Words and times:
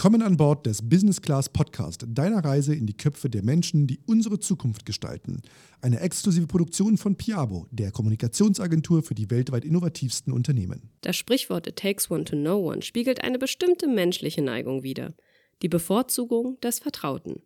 Willkommen 0.00 0.22
an 0.22 0.38
Bord 0.38 0.64
des 0.64 0.88
Business 0.88 1.20
Class 1.20 1.50
Podcast, 1.50 2.06
deiner 2.08 2.42
Reise 2.42 2.74
in 2.74 2.86
die 2.86 2.96
Köpfe 2.96 3.28
der 3.28 3.44
Menschen, 3.44 3.86
die 3.86 4.00
unsere 4.06 4.38
Zukunft 4.38 4.86
gestalten. 4.86 5.42
Eine 5.82 6.00
exklusive 6.00 6.46
Produktion 6.46 6.96
von 6.96 7.16
Piabo, 7.16 7.66
der 7.70 7.90
Kommunikationsagentur 7.90 9.02
für 9.02 9.14
die 9.14 9.30
weltweit 9.30 9.62
innovativsten 9.62 10.32
Unternehmen. 10.32 10.88
Das 11.02 11.18
Sprichwort 11.18 11.66
It 11.66 11.76
takes 11.76 12.10
one 12.10 12.24
to 12.24 12.34
know 12.34 12.66
one 12.66 12.80
spiegelt 12.80 13.22
eine 13.22 13.38
bestimmte 13.38 13.86
menschliche 13.88 14.40
Neigung 14.40 14.82
wider. 14.82 15.12
Die 15.60 15.68
Bevorzugung 15.68 16.58
des 16.62 16.78
Vertrauten. 16.78 17.42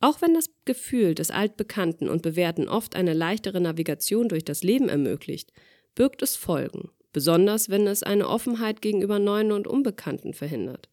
Auch 0.00 0.22
wenn 0.22 0.32
das 0.32 0.48
Gefühl 0.64 1.16
des 1.16 1.32
Altbekannten 1.32 2.08
und 2.08 2.22
Bewährten 2.22 2.68
oft 2.68 2.94
eine 2.94 3.14
leichtere 3.14 3.60
Navigation 3.60 4.28
durch 4.28 4.44
das 4.44 4.62
Leben 4.62 4.88
ermöglicht, 4.88 5.52
birgt 5.96 6.22
es 6.22 6.36
Folgen, 6.36 6.90
besonders 7.12 7.68
wenn 7.68 7.88
es 7.88 8.04
eine 8.04 8.28
Offenheit 8.28 8.80
gegenüber 8.80 9.18
Neuen 9.18 9.50
und 9.50 9.66
Unbekannten 9.66 10.34
verhindert. 10.34 10.88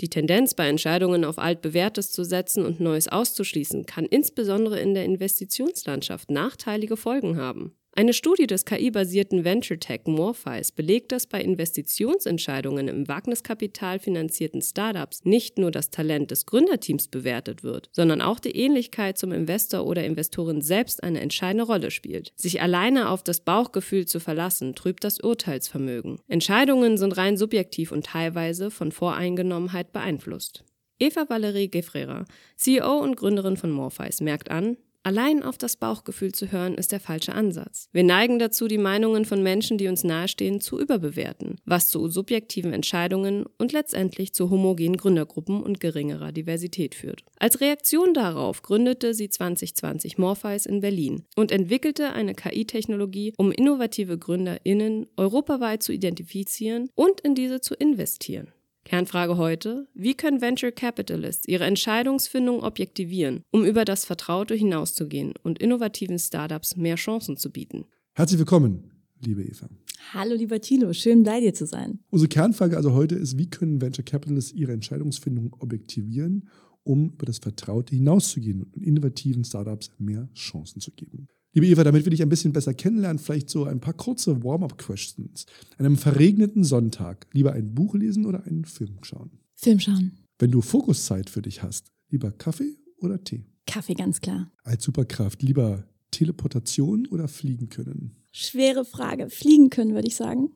Die 0.00 0.08
Tendenz, 0.08 0.54
bei 0.54 0.68
Entscheidungen 0.68 1.24
auf 1.24 1.38
altbewährtes 1.38 2.12
zu 2.12 2.24
setzen 2.24 2.64
und 2.64 2.78
Neues 2.78 3.08
auszuschließen, 3.08 3.84
kann 3.86 4.04
insbesondere 4.04 4.78
in 4.78 4.94
der 4.94 5.04
Investitionslandschaft 5.04 6.30
nachteilige 6.30 6.96
Folgen 6.96 7.36
haben. 7.36 7.77
Eine 7.98 8.12
Studie 8.12 8.46
des 8.46 8.64
KI-basierten 8.64 9.44
Venture-Tech 9.44 10.02
Morpheus 10.04 10.70
belegt, 10.70 11.10
dass 11.10 11.26
bei 11.26 11.42
Investitionsentscheidungen 11.42 12.86
im 12.86 13.08
Wagniskapital 13.08 13.98
finanzierten 13.98 14.62
Startups 14.62 15.24
nicht 15.24 15.58
nur 15.58 15.72
das 15.72 15.90
Talent 15.90 16.30
des 16.30 16.46
Gründerteams 16.46 17.08
bewertet 17.08 17.64
wird, 17.64 17.88
sondern 17.90 18.20
auch 18.20 18.38
die 18.38 18.56
Ähnlichkeit 18.56 19.18
zum 19.18 19.32
Investor 19.32 19.84
oder 19.84 20.04
Investorin 20.04 20.60
selbst 20.60 21.02
eine 21.02 21.20
entscheidende 21.20 21.64
Rolle 21.64 21.90
spielt. 21.90 22.32
Sich 22.36 22.62
alleine 22.62 23.08
auf 23.08 23.24
das 23.24 23.40
Bauchgefühl 23.40 24.06
zu 24.06 24.20
verlassen, 24.20 24.76
trübt 24.76 25.02
das 25.02 25.18
Urteilsvermögen. 25.18 26.20
Entscheidungen 26.28 26.98
sind 26.98 27.16
rein 27.16 27.36
subjektiv 27.36 27.90
und 27.90 28.06
teilweise 28.06 28.70
von 28.70 28.92
Voreingenommenheit 28.92 29.90
beeinflusst. 29.90 30.62
Eva 31.00 31.28
Valerie 31.28 31.68
Gefrera, 31.68 32.26
CEO 32.54 33.00
und 33.00 33.16
Gründerin 33.16 33.56
von 33.56 33.72
Morpheus, 33.72 34.20
merkt 34.20 34.52
an, 34.52 34.76
Allein 35.08 35.42
auf 35.42 35.56
das 35.56 35.76
Bauchgefühl 35.76 36.32
zu 36.32 36.52
hören, 36.52 36.74
ist 36.74 36.92
der 36.92 37.00
falsche 37.00 37.32
Ansatz. 37.32 37.88
Wir 37.92 38.04
neigen 38.04 38.38
dazu, 38.38 38.68
die 38.68 38.76
Meinungen 38.76 39.24
von 39.24 39.42
Menschen, 39.42 39.78
die 39.78 39.88
uns 39.88 40.04
nahestehen, 40.04 40.60
zu 40.60 40.78
überbewerten, 40.78 41.56
was 41.64 41.88
zu 41.88 42.08
subjektiven 42.08 42.74
Entscheidungen 42.74 43.46
und 43.56 43.72
letztendlich 43.72 44.34
zu 44.34 44.50
homogenen 44.50 44.98
Gründergruppen 44.98 45.62
und 45.62 45.80
geringerer 45.80 46.30
Diversität 46.30 46.94
führt. 46.94 47.24
Als 47.38 47.62
Reaktion 47.62 48.12
darauf 48.12 48.60
gründete 48.60 49.14
sie 49.14 49.30
2020 49.30 50.18
Morpheus 50.18 50.66
in 50.66 50.82
Berlin 50.82 51.24
und 51.36 51.52
entwickelte 51.52 52.12
eine 52.12 52.34
KI-Technologie, 52.34 53.32
um 53.38 53.50
innovative 53.50 54.18
GründerInnen 54.18 55.06
europaweit 55.16 55.82
zu 55.82 55.92
identifizieren 55.92 56.90
und 56.94 57.22
in 57.22 57.34
diese 57.34 57.62
zu 57.62 57.74
investieren. 57.74 58.52
Kernfrage 58.84 59.36
heute, 59.36 59.86
wie 59.94 60.14
können 60.14 60.40
Venture 60.40 60.72
Capitalists 60.72 61.46
ihre 61.46 61.64
Entscheidungsfindung 61.64 62.62
objektivieren, 62.62 63.42
um 63.50 63.64
über 63.64 63.84
das 63.84 64.04
Vertraute 64.04 64.54
hinauszugehen 64.54 65.34
und 65.42 65.58
innovativen 65.58 66.18
Startups 66.18 66.76
mehr 66.76 66.96
Chancen 66.96 67.36
zu 67.36 67.52
bieten? 67.52 67.84
Herzlich 68.14 68.38
willkommen, 68.38 68.90
liebe 69.20 69.42
Eva. 69.42 69.68
Hallo 70.14 70.34
lieber 70.34 70.60
Thilo, 70.60 70.92
schön 70.94 71.22
bei 71.22 71.40
dir 71.40 71.52
zu 71.52 71.66
sein. 71.66 71.98
Unsere 72.08 72.28
Kernfrage 72.28 72.76
also 72.76 72.94
heute 72.94 73.14
ist, 73.14 73.36
wie 73.36 73.50
können 73.50 73.82
Venture 73.82 74.04
Capitalists 74.04 74.52
ihre 74.52 74.72
Entscheidungsfindung 74.72 75.54
objektivieren, 75.58 76.48
um 76.82 77.10
über 77.10 77.26
das 77.26 77.38
Vertraute 77.38 77.94
hinauszugehen 77.94 78.62
und 78.62 78.82
innovativen 78.82 79.44
Startups 79.44 79.90
mehr 79.98 80.30
Chancen 80.34 80.80
zu 80.80 80.92
geben? 80.92 81.28
Liebe 81.54 81.66
Eva, 81.66 81.82
damit 81.82 82.04
wir 82.04 82.10
dich 82.10 82.22
ein 82.22 82.28
bisschen 82.28 82.52
besser 82.52 82.74
kennenlernen, 82.74 83.18
vielleicht 83.18 83.48
so 83.48 83.64
ein 83.64 83.80
paar 83.80 83.94
kurze 83.94 84.44
Warm-up-Questions. 84.44 85.46
An 85.78 85.86
einem 85.86 85.96
verregneten 85.96 86.62
Sonntag 86.62 87.26
lieber 87.32 87.52
ein 87.52 87.74
Buch 87.74 87.94
lesen 87.94 88.26
oder 88.26 88.44
einen 88.44 88.66
Film 88.66 88.98
schauen? 89.02 89.30
Film 89.54 89.80
schauen. 89.80 90.18
Wenn 90.38 90.50
du 90.50 90.60
Fokuszeit 90.60 91.30
für 91.30 91.40
dich 91.40 91.62
hast, 91.62 91.90
lieber 92.10 92.32
Kaffee 92.32 92.76
oder 92.98 93.24
Tee? 93.24 93.46
Kaffee, 93.66 93.94
ganz 93.94 94.20
klar. 94.20 94.52
Als 94.62 94.84
Superkraft 94.84 95.42
lieber 95.42 95.84
Teleportation 96.10 97.06
oder 97.06 97.28
fliegen 97.28 97.70
können? 97.70 98.16
Schwere 98.30 98.84
Frage. 98.84 99.30
Fliegen 99.30 99.70
können, 99.70 99.94
würde 99.94 100.08
ich 100.08 100.16
sagen. 100.16 100.50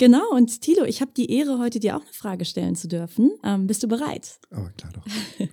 Genau, 0.00 0.30
und 0.30 0.62
Tilo, 0.62 0.86
ich 0.86 1.02
habe 1.02 1.10
die 1.14 1.30
Ehre, 1.30 1.58
heute 1.58 1.78
dir 1.78 1.94
auch 1.94 2.00
eine 2.00 2.12
Frage 2.14 2.46
stellen 2.46 2.74
zu 2.74 2.88
dürfen. 2.88 3.32
Ähm, 3.44 3.66
bist 3.66 3.82
du 3.82 3.86
bereit? 3.86 4.40
Aber 4.50 4.70
klar 4.70 4.90
doch. 4.94 5.04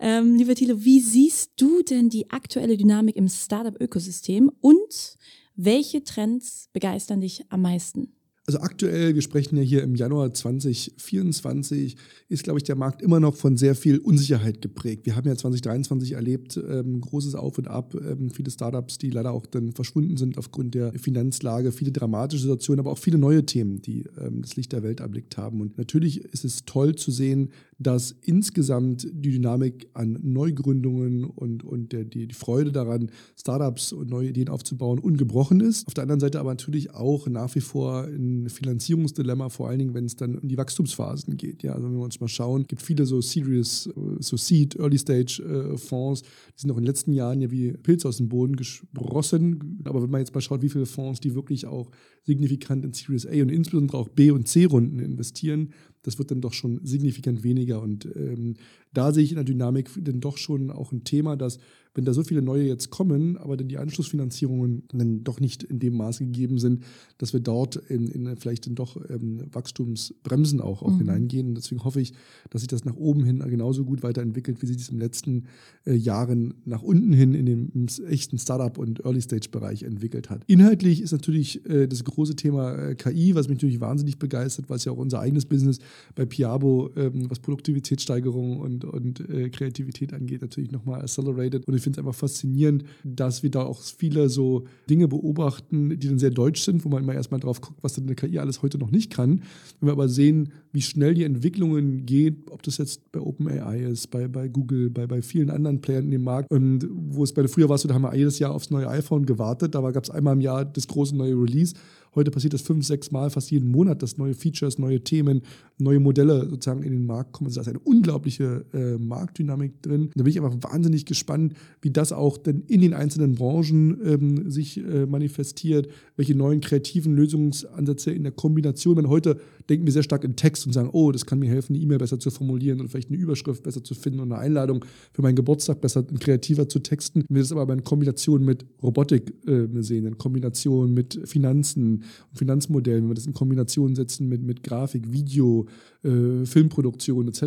ähm, 0.00 0.36
lieber 0.36 0.54
Tilo, 0.54 0.82
wie 0.82 1.00
siehst 1.00 1.52
du 1.60 1.82
denn 1.82 2.08
die 2.08 2.30
aktuelle 2.30 2.78
Dynamik 2.78 3.14
im 3.14 3.28
Startup-Ökosystem 3.28 4.50
und 4.62 5.18
welche 5.54 6.02
Trends 6.02 6.70
begeistern 6.72 7.20
dich 7.20 7.44
am 7.50 7.60
meisten? 7.60 8.16
Also 8.46 8.60
aktuell, 8.60 9.14
wir 9.14 9.22
sprechen 9.22 9.56
ja 9.56 9.62
hier 9.62 9.82
im 9.82 9.94
Januar 9.94 10.34
2024, 10.34 11.96
ist, 12.28 12.44
glaube 12.44 12.58
ich, 12.58 12.64
der 12.64 12.76
Markt 12.76 13.00
immer 13.00 13.18
noch 13.18 13.36
von 13.36 13.56
sehr 13.56 13.74
viel 13.74 13.96
Unsicherheit 13.98 14.60
geprägt. 14.60 15.06
Wir 15.06 15.16
haben 15.16 15.26
ja 15.26 15.34
2023 15.34 16.12
erlebt, 16.12 16.60
ähm, 16.68 17.00
großes 17.00 17.36
Auf 17.36 17.56
und 17.56 17.68
Ab, 17.68 17.94
ähm, 17.94 18.28
viele 18.28 18.50
Startups, 18.50 18.98
die 18.98 19.08
leider 19.08 19.32
auch 19.32 19.46
dann 19.46 19.72
verschwunden 19.72 20.18
sind 20.18 20.36
aufgrund 20.36 20.74
der 20.74 20.92
Finanzlage, 20.92 21.72
viele 21.72 21.90
dramatische 21.90 22.42
Situationen, 22.42 22.80
aber 22.80 22.90
auch 22.90 22.98
viele 22.98 23.16
neue 23.16 23.46
Themen, 23.46 23.80
die 23.80 24.04
ähm, 24.20 24.42
das 24.42 24.56
Licht 24.56 24.72
der 24.72 24.82
Welt 24.82 25.00
erblickt 25.00 25.38
haben. 25.38 25.62
Und 25.62 25.78
natürlich 25.78 26.22
ist 26.22 26.44
es 26.44 26.66
toll 26.66 26.96
zu 26.96 27.10
sehen, 27.10 27.48
dass 27.78 28.14
insgesamt 28.22 29.04
die 29.10 29.32
Dynamik 29.32 29.88
an 29.94 30.18
Neugründungen 30.22 31.24
und, 31.24 31.64
und 31.64 31.92
der, 31.92 32.04
die, 32.04 32.28
die 32.28 32.34
Freude 32.34 32.72
daran, 32.72 33.10
Startups 33.38 33.92
und 33.92 34.10
neue 34.10 34.28
Ideen 34.28 34.48
aufzubauen, 34.50 34.98
ungebrochen 34.98 35.60
ist. 35.60 35.86
Auf 35.86 35.94
der 35.94 36.02
anderen 36.02 36.20
Seite 36.20 36.40
aber 36.40 36.50
natürlich 36.50 36.92
auch 36.92 37.26
nach 37.26 37.54
wie 37.54 37.60
vor 37.60 38.06
Finanzierungsdilemma, 38.48 39.48
vor 39.48 39.68
allen 39.68 39.78
Dingen, 39.78 39.94
wenn 39.94 40.04
es 40.04 40.16
dann 40.16 40.38
um 40.38 40.48
die 40.48 40.56
Wachstumsphasen 40.56 41.36
geht. 41.36 41.62
Ja, 41.62 41.72
also 41.74 41.86
wenn 41.86 41.96
wir 41.96 42.04
uns 42.04 42.20
mal 42.20 42.28
schauen, 42.28 42.66
gibt 42.66 42.82
viele 42.82 43.06
so 43.06 43.20
Serious, 43.20 43.88
so 44.18 44.36
Seed, 44.36 44.76
Early 44.76 44.98
Stage 44.98 45.42
äh, 45.42 45.76
Fonds, 45.76 46.22
die 46.22 46.60
sind 46.60 46.70
auch 46.70 46.76
in 46.76 46.82
den 46.82 46.88
letzten 46.88 47.12
Jahren 47.12 47.40
ja 47.40 47.50
wie 47.50 47.72
Pilze 47.72 48.08
aus 48.08 48.18
dem 48.18 48.28
Boden 48.28 48.56
gesprossen. 48.56 49.80
Aber 49.84 50.02
wenn 50.02 50.10
man 50.10 50.20
jetzt 50.20 50.34
mal 50.34 50.40
schaut, 50.40 50.62
wie 50.62 50.68
viele 50.68 50.86
Fonds, 50.86 51.20
die 51.20 51.34
wirklich 51.34 51.66
auch 51.66 51.90
signifikant 52.24 52.84
in 52.84 52.92
Series 52.92 53.26
A 53.26 53.42
und 53.42 53.50
insbesondere 53.50 53.98
auch 53.98 54.08
B 54.08 54.30
und 54.30 54.48
C 54.48 54.64
Runden 54.64 54.98
investieren, 54.98 55.70
das 56.02 56.18
wird 56.18 56.30
dann 56.30 56.40
doch 56.40 56.52
schon 56.52 56.80
signifikant 56.84 57.44
weniger. 57.44 57.82
Und 57.82 58.06
ähm, 58.14 58.54
da 58.92 59.12
sehe 59.12 59.24
ich 59.24 59.30
in 59.30 59.36
der 59.36 59.44
Dynamik 59.44 59.90
dann 59.96 60.20
doch 60.20 60.36
schon 60.36 60.70
auch 60.70 60.92
ein 60.92 61.04
Thema, 61.04 61.36
dass 61.36 61.58
wenn 61.94 62.04
da 62.04 62.12
so 62.12 62.24
viele 62.24 62.42
neue 62.42 62.64
jetzt 62.64 62.90
kommen, 62.90 63.36
aber 63.36 63.56
dann 63.56 63.68
die 63.68 63.78
Anschlussfinanzierungen 63.78 64.82
dann 64.92 65.24
doch 65.24 65.40
nicht 65.40 65.62
in 65.62 65.78
dem 65.78 65.96
Maße 65.96 66.24
gegeben 66.24 66.58
sind, 66.58 66.82
dass 67.18 67.32
wir 67.32 67.40
dort 67.40 67.76
in, 67.76 68.08
in 68.08 68.36
vielleicht 68.36 68.66
in 68.66 68.74
doch 68.74 68.96
ähm, 69.08 69.42
Wachstumsbremsen 69.52 70.60
auch, 70.60 70.82
auch 70.82 70.90
mhm. 70.90 70.98
hineingehen. 70.98 71.48
Und 71.48 71.54
deswegen 71.56 71.84
hoffe 71.84 72.00
ich, 72.00 72.12
dass 72.50 72.62
sich 72.62 72.68
das 72.68 72.84
nach 72.84 72.96
oben 72.96 73.24
hin 73.24 73.38
genauso 73.48 73.84
gut 73.84 74.02
weiterentwickelt, 74.02 74.60
wie 74.60 74.66
sich 74.66 74.76
das 74.76 74.88
in 74.88 74.96
den 74.96 75.02
letzten 75.02 75.44
äh, 75.86 75.94
Jahren 75.94 76.54
nach 76.64 76.82
unten 76.82 77.12
hin 77.12 77.34
in 77.34 77.46
dem 77.46 77.86
echten 78.08 78.38
Startup- 78.38 78.78
und 78.78 79.04
Early-Stage-Bereich 79.04 79.84
entwickelt 79.84 80.30
hat. 80.30 80.42
Inhaltlich 80.46 81.00
ist 81.00 81.12
natürlich 81.12 81.64
äh, 81.68 81.86
das 81.86 82.02
große 82.02 82.34
Thema 82.34 82.74
äh, 82.74 82.94
KI, 82.96 83.34
was 83.34 83.48
mich 83.48 83.58
natürlich 83.58 83.80
wahnsinnig 83.80 84.18
begeistert, 84.18 84.68
weil 84.68 84.78
es 84.78 84.84
ja 84.84 84.92
auch 84.92 84.98
unser 84.98 85.20
eigenes 85.20 85.44
Business 85.44 85.78
bei 86.14 86.26
Piabo, 86.26 86.90
ähm, 86.96 87.30
was 87.30 87.38
Produktivitätssteigerung 87.38 88.58
und, 88.58 88.84
und 88.84 89.20
äh, 89.28 89.50
Kreativität 89.50 90.12
angeht, 90.12 90.42
natürlich 90.42 90.72
nochmal 90.72 91.02
accelerated. 91.02 91.66
Und 91.66 91.74
ich 91.74 91.83
finde 91.84 92.00
es 92.00 92.04
einfach 92.04 92.18
faszinierend, 92.18 92.84
dass 93.04 93.42
wir 93.42 93.50
da 93.50 93.62
auch 93.62 93.80
viele 93.80 94.28
so 94.28 94.64
Dinge 94.90 95.08
beobachten, 95.08 95.98
die 95.98 96.08
dann 96.08 96.18
sehr 96.18 96.30
deutsch 96.30 96.62
sind, 96.62 96.84
wo 96.84 96.88
man 96.88 97.02
immer 97.02 97.14
erstmal 97.14 97.40
drauf 97.40 97.60
guckt, 97.60 97.78
was 97.82 97.94
dann 97.94 98.04
eine 98.04 98.14
KI 98.14 98.38
alles 98.38 98.62
heute 98.62 98.78
noch 98.78 98.90
nicht 98.90 99.12
kann. 99.12 99.42
Wenn 99.80 99.88
wir 99.88 99.92
aber 99.92 100.08
sehen, 100.08 100.50
wie 100.72 100.82
schnell 100.82 101.14
die 101.14 101.24
Entwicklungen 101.24 102.06
geht, 102.06 102.50
ob 102.50 102.62
das 102.62 102.78
jetzt 102.78 103.12
bei 103.12 103.20
OpenAI 103.20 103.84
ist, 103.84 104.10
bei, 104.10 104.26
bei 104.26 104.48
Google, 104.48 104.90
bei, 104.90 105.06
bei 105.06 105.22
vielen 105.22 105.50
anderen 105.50 105.80
Playern 105.80 106.06
in 106.06 106.10
dem 106.10 106.24
Markt. 106.24 106.50
Und 106.50 106.88
wo 106.90 107.22
es 107.22 107.32
bei 107.32 107.42
der 107.42 107.48
früher 107.48 107.68
war, 107.68 107.78
so, 107.78 107.86
da 107.86 107.94
haben 107.94 108.02
wir 108.02 108.14
jedes 108.16 108.38
Jahr 108.38 108.52
aufs 108.52 108.70
neue 108.70 108.88
iPhone 108.88 109.26
gewartet. 109.26 109.74
Da 109.74 109.90
gab 109.90 110.02
es 110.02 110.10
einmal 110.10 110.34
im 110.34 110.40
Jahr 110.40 110.64
das 110.64 110.88
große 110.88 111.16
neue 111.16 111.34
Release. 111.34 111.74
Heute 112.14 112.30
passiert 112.30 112.54
das 112.54 112.62
fünf, 112.62 112.84
sechs 112.86 113.10
Mal, 113.10 113.30
fast 113.30 113.50
jeden 113.50 113.70
Monat, 113.70 114.02
dass 114.02 114.18
neue 114.18 114.34
Features, 114.34 114.78
neue 114.78 115.02
Themen, 115.02 115.42
neue 115.78 116.00
Modelle 116.00 116.48
sozusagen 116.48 116.82
in 116.82 116.92
den 116.92 117.06
Markt 117.06 117.32
kommen. 117.32 117.48
Also 117.48 117.56
da 117.56 117.62
ist 117.62 117.68
eine 117.68 117.80
unglaubliche 117.80 118.64
äh, 118.72 118.98
Marktdynamik 118.98 119.82
drin. 119.82 120.10
Da 120.14 120.22
bin 120.22 120.30
ich 120.30 120.40
einfach 120.40 120.56
wahnsinnig 120.72 121.06
gespannt, 121.06 121.54
wie 121.80 121.90
das 121.90 122.12
auch 122.12 122.38
denn 122.38 122.62
in 122.66 122.80
den 122.80 122.94
einzelnen 122.94 123.34
Branchen 123.34 123.98
ähm, 124.04 124.50
sich 124.50 124.78
äh, 124.78 125.06
manifestiert, 125.06 125.88
welche 126.16 126.34
neuen 126.34 126.60
kreativen 126.60 127.14
Lösungsansätze 127.14 128.12
in 128.12 128.22
der 128.22 128.32
Kombination. 128.32 128.96
Wenn 128.96 129.08
heute 129.08 129.40
denken 129.68 129.86
wir 129.86 129.92
sehr 129.92 130.02
stark 130.02 130.24
in 130.24 130.36
Text 130.36 130.66
und 130.66 130.72
sagen, 130.72 130.90
oh, 130.92 131.12
das 131.12 131.26
kann 131.26 131.38
mir 131.38 131.48
helfen, 131.48 131.74
eine 131.74 131.82
E-Mail 131.82 131.98
besser 131.98 132.18
zu 132.18 132.30
formulieren 132.30 132.80
oder 132.80 132.88
vielleicht 132.88 133.08
eine 133.08 133.18
Überschrift 133.18 133.62
besser 133.62 133.82
zu 133.82 133.94
finden 133.94 134.20
und 134.20 134.32
eine 134.32 134.40
Einladung 134.40 134.84
für 135.12 135.22
meinen 135.22 135.36
Geburtstag 135.36 135.80
besser 135.80 136.04
und 136.08 136.20
kreativer 136.20 136.68
zu 136.68 136.80
texten. 136.80 137.24
Wenn 137.28 137.36
wir 137.36 137.42
das 137.42 137.52
aber 137.52 137.72
in 137.72 137.84
Kombination 137.84 138.44
mit 138.44 138.64
Robotik 138.82 139.34
äh, 139.46 139.66
sehen, 139.82 140.06
in 140.06 140.18
Kombination 140.18 140.92
mit 140.92 141.20
Finanzen, 141.24 142.04
Finanzmodellen, 142.34 143.04
wenn 143.04 143.10
wir 143.10 143.14
das 143.14 143.26
in 143.26 143.34
Kombination 143.34 143.94
setzen 143.94 144.28
mit, 144.28 144.42
mit 144.42 144.62
Grafik, 144.62 145.10
Video, 145.12 145.66
äh, 146.02 146.44
Filmproduktion 146.44 147.28
etc. 147.28 147.42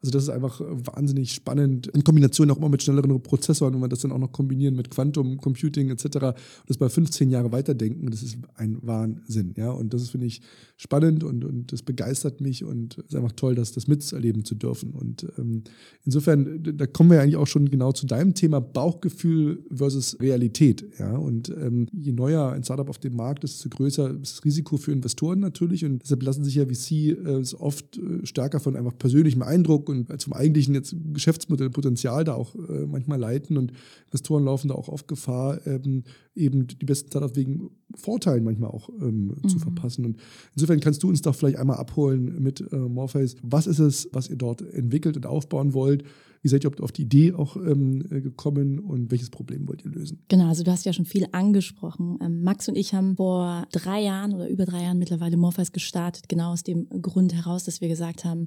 Also 0.00 0.10
das 0.12 0.24
ist 0.24 0.28
einfach 0.28 0.60
wahnsinnig 0.60 1.32
spannend. 1.32 1.88
In 1.88 2.04
Kombination 2.04 2.50
auch 2.50 2.58
immer 2.58 2.68
mit 2.68 2.82
schnelleren 2.82 3.20
Prozessoren, 3.22 3.74
wenn 3.74 3.80
wir 3.80 3.88
das 3.88 4.00
dann 4.00 4.12
auch 4.12 4.18
noch 4.18 4.32
kombinieren 4.32 4.76
mit 4.76 4.90
Quantum 4.90 5.38
Computing 5.38 5.90
etc. 5.90 6.04
Und 6.04 6.34
das 6.66 6.78
bei 6.78 6.88
15 6.88 7.30
Jahre 7.30 7.52
weiterdenken, 7.52 8.10
das 8.10 8.22
ist 8.22 8.38
ein 8.54 8.78
Wahnsinn. 8.82 9.54
Ja? 9.56 9.70
Und 9.70 9.92
das 9.92 10.10
finde 10.10 10.26
ich 10.26 10.40
spannend 10.76 11.24
und, 11.24 11.44
und 11.44 11.55
und 11.56 11.72
das 11.72 11.82
begeistert 11.82 12.40
mich 12.40 12.64
und 12.64 12.98
es 12.98 13.06
ist 13.06 13.14
einfach 13.14 13.32
toll, 13.32 13.54
das, 13.54 13.72
das 13.72 13.88
miterleben 13.88 14.44
zu 14.44 14.54
dürfen. 14.54 14.90
Und 14.90 15.26
ähm, 15.38 15.62
insofern, 16.04 16.62
da 16.62 16.86
kommen 16.86 17.10
wir 17.10 17.20
eigentlich 17.20 17.36
auch 17.36 17.46
schon 17.46 17.70
genau 17.70 17.92
zu 17.92 18.06
deinem 18.06 18.34
Thema 18.34 18.60
Bauchgefühl 18.60 19.64
versus 19.72 20.20
Realität. 20.20 20.84
Ja? 20.98 21.16
Und 21.16 21.48
ähm, 21.48 21.88
je 21.92 22.12
neuer 22.12 22.52
ein 22.52 22.62
Startup 22.62 22.88
auf 22.88 22.98
dem 22.98 23.16
Markt 23.16 23.44
ist, 23.44 23.54
desto 23.64 23.76
größer 23.76 24.10
ist 24.22 24.36
das 24.36 24.44
Risiko 24.44 24.76
für 24.76 24.92
Investoren 24.92 25.40
natürlich. 25.40 25.84
Und 25.84 26.02
deshalb 26.02 26.22
lassen 26.22 26.44
sich 26.44 26.56
ja 26.56 26.66
VC 26.66 26.92
äh, 26.92 27.42
oft 27.58 27.96
äh, 27.96 28.26
stärker 28.26 28.60
von 28.60 28.76
einfach 28.76 28.96
persönlichem 28.98 29.42
Eindruck 29.42 29.88
und 29.88 30.20
zum 30.20 30.32
eigentlichen 30.34 30.74
jetzt 30.74 30.94
Geschäftsmodellpotenzial 31.12 32.24
da 32.24 32.34
auch 32.34 32.54
äh, 32.54 32.86
manchmal 32.86 33.18
leiten. 33.18 33.56
Und 33.56 33.72
Investoren 34.08 34.44
laufen 34.44 34.68
da 34.68 34.74
auch 34.74 34.88
auf 34.88 35.06
Gefahr, 35.06 35.66
ähm, 35.66 36.04
eben 36.34 36.66
die 36.66 36.84
besten 36.84 37.08
Startups 37.08 37.36
wegen 37.36 37.70
Vorteilen 37.94 38.44
manchmal 38.44 38.70
auch 38.70 38.88
ähm, 39.00 39.34
mhm. 39.42 39.48
zu 39.48 39.58
verpassen. 39.58 40.04
Und 40.04 40.16
insofern 40.54 40.80
kannst 40.80 41.02
du 41.02 41.08
uns 41.08 41.22
doch 41.22 41.34
vielleicht 41.34 41.58
einmal 41.58 41.76
abholen 41.76 42.42
mit 42.42 42.60
äh, 42.72 42.76
Morpheus. 42.76 43.36
Was 43.42 43.66
ist 43.66 43.78
es, 43.78 44.08
was 44.12 44.28
ihr 44.28 44.36
dort 44.36 44.62
entwickelt 44.62 45.16
und 45.16 45.26
aufbauen 45.26 45.72
wollt? 45.72 46.04
Wie 46.46 46.50
seid 46.50 46.62
ihr 46.62 46.70
auf 46.80 46.92
die 46.92 47.02
Idee 47.02 47.32
auch 47.32 47.56
ähm, 47.56 48.06
äh, 48.08 48.20
gekommen 48.20 48.78
und 48.78 49.10
welches 49.10 49.30
Problem 49.30 49.66
wollt 49.66 49.84
ihr 49.84 49.90
lösen? 49.90 50.22
Genau, 50.28 50.46
also 50.46 50.62
du 50.62 50.70
hast 50.70 50.86
ja 50.86 50.92
schon 50.92 51.04
viel 51.04 51.26
angesprochen. 51.32 52.20
Ähm, 52.22 52.44
Max 52.44 52.68
und 52.68 52.76
ich 52.76 52.94
haben 52.94 53.16
vor 53.16 53.66
drei 53.72 54.00
Jahren 54.00 54.32
oder 54.32 54.48
über 54.48 54.64
drei 54.64 54.84
Jahren 54.84 55.00
mittlerweile 55.00 55.36
Morpheus 55.36 55.72
gestartet, 55.72 56.28
genau 56.28 56.52
aus 56.52 56.62
dem 56.62 56.88
Grund 57.02 57.34
heraus, 57.34 57.64
dass 57.64 57.80
wir 57.80 57.88
gesagt 57.88 58.24
haben, 58.24 58.46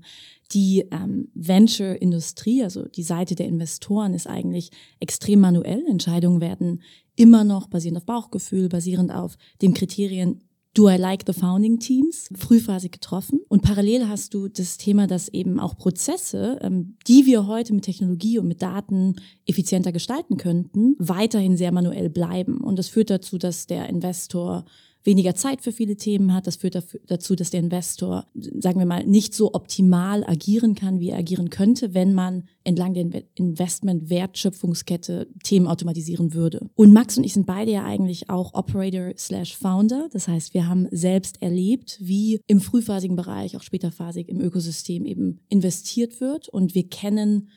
die 0.54 0.86
ähm, 0.92 1.28
Venture-Industrie, 1.34 2.64
also 2.64 2.88
die 2.88 3.04
Seite 3.04 3.36
der 3.36 3.48
Investoren, 3.48 4.14
ist 4.14 4.28
eigentlich 4.28 4.72
extrem 5.02 5.42
manuell. 5.42 5.84
Entscheidungen 5.86 6.40
werden 6.40 6.82
immer 7.18 7.44
noch 7.44 7.68
basierend 7.68 7.98
auf 7.98 8.06
Bauchgefühl, 8.06 8.70
basierend 8.70 9.14
auf 9.14 9.36
den 9.62 9.74
Kriterien, 9.74 10.40
Do 10.76 10.90
I 10.90 10.98
Like 10.98 11.24
the 11.26 11.34
Founding 11.34 11.80
Teams 11.80 12.30
frühphasig 12.38 12.92
getroffen. 12.92 13.42
Und 13.48 13.64
parallel 13.64 14.08
hast 14.08 14.34
du 14.34 14.48
das 14.48 14.78
Thema, 14.78 15.08
dass 15.08 15.28
eben 15.28 15.60
auch 15.60 15.78
Prozesse, 15.78 16.60
ähm, 16.62 16.96
die 17.08 17.26
wir 17.26 17.48
heute 17.48 17.74
mit 17.74 17.86
Technologie 17.86 18.38
und 18.38 18.48
mit 18.48 18.62
Daten 18.62 19.16
effizienter 19.46 19.92
gestalten 19.92 20.38
könnten, 20.38 20.96
weiterhin 21.00 21.58
sehr 21.58 21.72
manuell 21.72 22.10
bleiben. 22.10 22.62
Und 22.62 22.78
das 22.78 22.88
führt 22.88 23.10
dazu, 23.10 23.38
dass 23.38 23.66
der 23.66 23.90
Investor 23.90 24.66
weniger 25.04 25.34
Zeit 25.34 25.62
für 25.62 25.72
viele 25.72 25.96
Themen 25.96 26.34
hat. 26.34 26.46
Das 26.46 26.58
führt 26.58 26.82
dazu, 27.08 27.36
dass 27.36 27.50
der 27.50 27.62
Investor, 27.62 28.28
sagen 28.34 28.80
wir 28.80 28.86
mal, 28.86 29.06
nicht 29.06 29.34
so 29.34 29.54
optimal 29.54 30.24
agieren 30.26 30.76
kann, 30.76 31.00
wie 31.00 31.10
er 31.10 31.18
agieren 31.18 31.50
könnte, 31.50 31.94
wenn 31.94 32.14
man 32.14 32.44
entlang 32.64 32.94
der 32.94 33.24
Investment-Wertschöpfungskette 33.36 35.28
Themen 35.44 35.68
automatisieren 35.68 36.34
würde. 36.34 36.70
Und 36.76 36.94
Max 36.94 37.18
und 37.18 37.24
ich 37.24 37.34
sind 37.34 37.46
beide 37.46 37.72
ja 37.72 37.86
eigentlich 37.86 38.30
auch 38.30 38.54
Operator 38.54 39.14
slash 39.18 39.56
Founder. 39.56 40.10
Das 40.12 40.28
heißt, 40.28 40.54
wir 40.54 40.68
haben 40.68 40.88
selbst 40.92 41.42
erlebt, 41.42 41.98
wie 42.02 42.42
im 42.48 42.60
frühphasigen 42.60 43.16
Bereich, 43.16 43.56
auch 43.56 43.64
späterphasig 43.64 44.28
im 44.28 44.42
Ökosystem 44.42 45.06
eben 45.06 45.40
investiert 45.48 46.20
wird. 46.20 46.50
Und 46.50 46.76
wir 46.76 46.90
kennen 46.90 47.50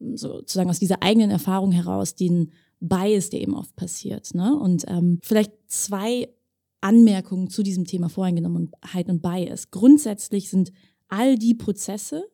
sozusagen 0.00 0.70
aus 0.70 0.78
dieser 0.78 1.02
eigenen 1.02 1.30
Erfahrung 1.30 1.72
heraus 1.72 2.14
den 2.14 2.52
Bias, 2.80 3.30
der 3.30 3.42
eben 3.42 3.54
oft 3.54 3.76
passiert. 3.76 4.34
Ne? 4.34 4.56
Und 4.56 4.84
ähm, 4.88 5.18
vielleicht 5.22 5.52
zwei 5.66 6.28
Anmerkungen 6.80 7.50
zu 7.50 7.62
diesem 7.62 7.84
Thema 7.84 8.08
Voreingenommenheit 8.08 9.08
und 9.08 9.22
Bias. 9.22 9.70
Grundsätzlich 9.70 10.50
sind 10.50 10.72
all 11.08 11.36
die 11.36 11.54
Prozesse, 11.54 12.24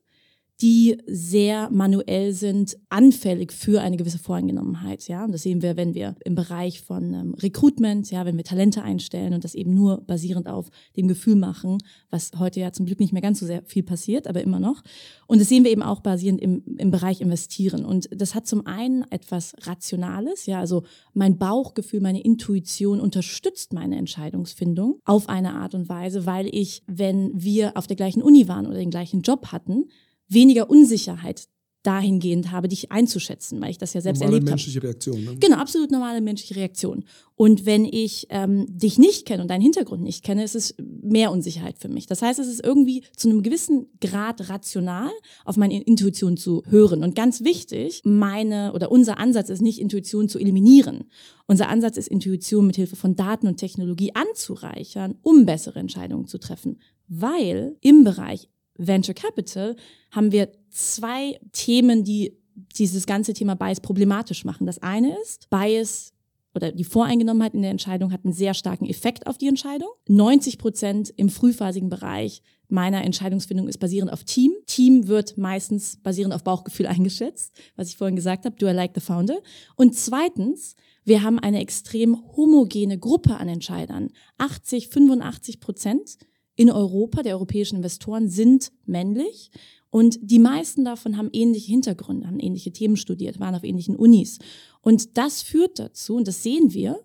die 0.62 0.97
sehr 1.06 1.69
manuell 1.70 2.32
sind, 2.32 2.79
anfällig 2.88 3.53
für 3.53 3.82
eine 3.82 3.99
gewisse 3.99 4.19
Voreingenommenheit. 4.19 5.06
Ja, 5.06 5.25
und 5.25 5.32
das 5.32 5.43
sehen 5.43 5.61
wir, 5.61 5.76
wenn 5.76 5.94
wir 5.94 6.14
im 6.25 6.35
Bereich 6.35 6.81
von 6.81 7.12
ähm, 7.12 7.35
Recruitment, 7.35 8.11
ja, 8.11 8.25
wenn 8.25 8.38
wir 8.38 8.44
Talente 8.44 8.82
einstellen 8.82 9.35
und 9.35 9.44
das 9.44 9.55
eben 9.55 9.75
nur 9.75 10.00
basierend 10.06 10.49
auf 10.49 10.70
dem 10.97 11.08
Gefühl 11.08 11.37
machen, 11.37 11.79
was 12.08 12.32
heute 12.38 12.61
ja 12.61 12.73
zum 12.73 12.87
Glück 12.87 13.00
nicht 13.00 13.12
mehr 13.12 13.20
ganz 13.20 13.41
so 13.41 13.47
sehr 13.47 13.62
viel 13.67 13.82
passiert, 13.82 14.26
aber 14.26 14.41
immer 14.41 14.58
noch. 14.58 14.82
Und 15.26 15.41
das 15.41 15.49
sehen 15.49 15.64
wir 15.64 15.70
eben 15.70 15.82
auch 15.82 16.00
basierend 16.00 16.41
im, 16.41 16.62
im 16.79 16.91
Bereich 16.91 17.20
Investieren. 17.20 17.85
Und 17.85 18.08
das 18.11 18.35
hat 18.35 18.47
zum 18.47 18.67
einen 18.67 19.05
etwas 19.11 19.55
Rationales, 19.67 20.47
ja, 20.47 20.58
also 20.58 20.85
mein 21.12 21.37
Bauchgefühl, 21.37 22.00
meine 22.00 22.23
Intuition 22.23 23.00
unterstützt 23.00 23.75
meine 23.75 23.97
Entscheidungsfindung 23.97 25.00
auf 25.05 25.29
eine 25.29 25.55
Art 25.55 25.75
und 25.75 25.91
Weise, 25.91 26.25
weil 26.25 26.49
ich, 26.50 26.82
wenn 26.87 27.31
wir 27.35 27.76
auf 27.76 27.87
der 27.87 27.97
gleichen 27.97 28.23
Uni 28.23 28.49
waren 28.49 28.67
oder 28.67 28.79
den 28.79 28.91
gleichen 28.91 29.20
Job 29.20 29.49
hatten, 29.53 29.85
weniger 30.28 30.69
Unsicherheit 30.70 31.49
dahingehend 31.87 32.50
habe, 32.50 32.67
dich 32.67 32.90
einzuschätzen, 32.90 33.61
weil 33.61 33.70
ich 33.70 33.78
das 33.78 33.94
ja 33.94 34.00
selbst 34.00 34.19
normale 34.19 34.37
erlebt 34.37 34.49
habe. 34.49 34.56
menschliche 34.56 34.82
Reaktion. 34.82 35.25
Ne? 35.25 35.37
Genau, 35.38 35.56
absolut 35.56 35.93
normale 35.93 36.20
menschliche 36.20 36.56
Reaktion. 36.56 37.05
Und 37.37 37.64
wenn 37.64 37.84
ich 37.84 38.26
ähm, 38.31 38.67
dich 38.69 38.99
nicht 38.99 39.25
kenne 39.25 39.43
und 39.43 39.49
deinen 39.49 39.62
Hintergrund 39.62 40.02
nicht 40.02 40.25
kenne, 40.25 40.43
ist 40.43 40.56
es 40.56 40.75
mehr 40.81 41.31
Unsicherheit 41.31 41.78
für 41.78 41.88
mich. 41.88 42.06
Das 42.06 42.23
heißt, 42.23 42.40
es 42.40 42.49
ist 42.49 42.64
irgendwie 42.64 43.05
zu 43.17 43.28
einem 43.28 43.43
gewissen 43.44 43.87
Grad 44.00 44.49
rational, 44.49 45.11
auf 45.44 45.56
meine 45.56 45.81
Intuition 45.81 46.37
zu 46.37 46.64
hören. 46.69 47.05
Und 47.05 47.14
ganz 47.14 47.44
wichtig, 47.44 48.02
meine 48.05 48.72
oder 48.72 48.90
unser 48.90 49.19
Ansatz 49.19 49.49
ist 49.49 49.62
nicht, 49.62 49.81
Intuition 49.81 50.29
zu 50.29 50.40
eliminieren. 50.40 51.05
Unser 51.46 51.69
Ansatz 51.69 51.99
ist, 51.99 52.08
Intuition 52.08 52.67
mit 52.67 52.75
Hilfe 52.75 52.96
von 52.96 53.14
Daten 53.14 53.46
und 53.46 53.58
Technologie 53.58 54.12
anzureichern, 54.14 55.19
um 55.22 55.46
bessere 55.46 55.79
Entscheidungen 55.79 56.26
zu 56.26 56.38
treffen. 56.38 56.81
Weil 57.06 57.76
im 57.82 58.02
Bereich 58.02 58.49
Venture 58.78 59.14
Capital 59.14 59.76
haben 60.11 60.32
wir 60.32 60.50
zwei 60.70 61.38
Themen, 61.52 62.05
die 62.05 62.37
dieses 62.78 63.06
ganze 63.06 63.32
Thema 63.34 63.55
Bias 63.55 63.81
problematisch 63.81 64.44
machen. 64.44 64.67
Das 64.67 64.82
eine 64.82 65.17
ist, 65.20 65.50
Bias 65.50 66.12
oder 66.55 66.73
die 66.73 66.84
Voreingenommenheit 66.84 67.55
in 67.55 67.62
der 67.62 67.70
Entscheidung 67.70 68.12
hat 68.12 68.25
einen 68.25 68.32
sehr 68.32 68.55
starken 68.55 68.87
Effekt 68.87 69.26
auf 69.26 69.37
die 69.37 69.46
Entscheidung. 69.46 69.90
90 70.08 70.58
Prozent 70.58 71.12
im 71.17 71.28
frühphasigen 71.28 71.90
Bereich 71.90 72.43
meiner 72.69 73.05
Entscheidungsfindung 73.05 73.69
ist 73.69 73.78
basierend 73.78 74.12
auf 74.12 74.25
Team. 74.25 74.52
Team 74.67 75.06
wird 75.06 75.37
meistens 75.37 75.99
basierend 76.02 76.34
auf 76.34 76.43
Bauchgefühl 76.44 76.87
eingeschätzt, 76.87 77.52
was 77.76 77.88
ich 77.88 77.96
vorhin 77.96 78.17
gesagt 78.17 78.44
habe, 78.46 78.56
do 78.56 78.67
I 78.67 78.72
like 78.72 78.93
the 78.94 79.00
founder? 79.00 79.38
Und 79.76 79.94
zweitens, 79.94 80.75
wir 81.05 81.22
haben 81.22 81.38
eine 81.38 81.61
extrem 81.61 82.17
homogene 82.37 82.99
Gruppe 82.99 83.37
an 83.37 83.49
Entscheidern. 83.49 84.08
80, 84.39 84.89
85 84.89 85.60
Prozent 85.60 86.19
in 86.56 86.70
Europa, 86.70 87.22
der 87.22 87.34
europäischen 87.34 87.77
Investoren, 87.77 88.29
sind 88.29 88.72
männlich. 88.84 89.51
Und 89.91 90.19
die 90.20 90.39
meisten 90.39 90.84
davon 90.84 91.17
haben 91.17 91.31
ähnliche 91.32 91.70
Hintergründe, 91.70 92.27
haben 92.27 92.41
ähnliche 92.41 92.72
Themen 92.72 92.96
studiert, 92.96 93.39
waren 93.39 93.55
auf 93.55 93.65
ähnlichen 93.65 93.96
Unis. 93.96 94.39
Und 94.81 95.17
das 95.17 95.43
führt 95.43 95.79
dazu, 95.79 96.17
und 96.17 96.27
das 96.27 96.43
sehen 96.43 96.72
wir, 96.75 96.98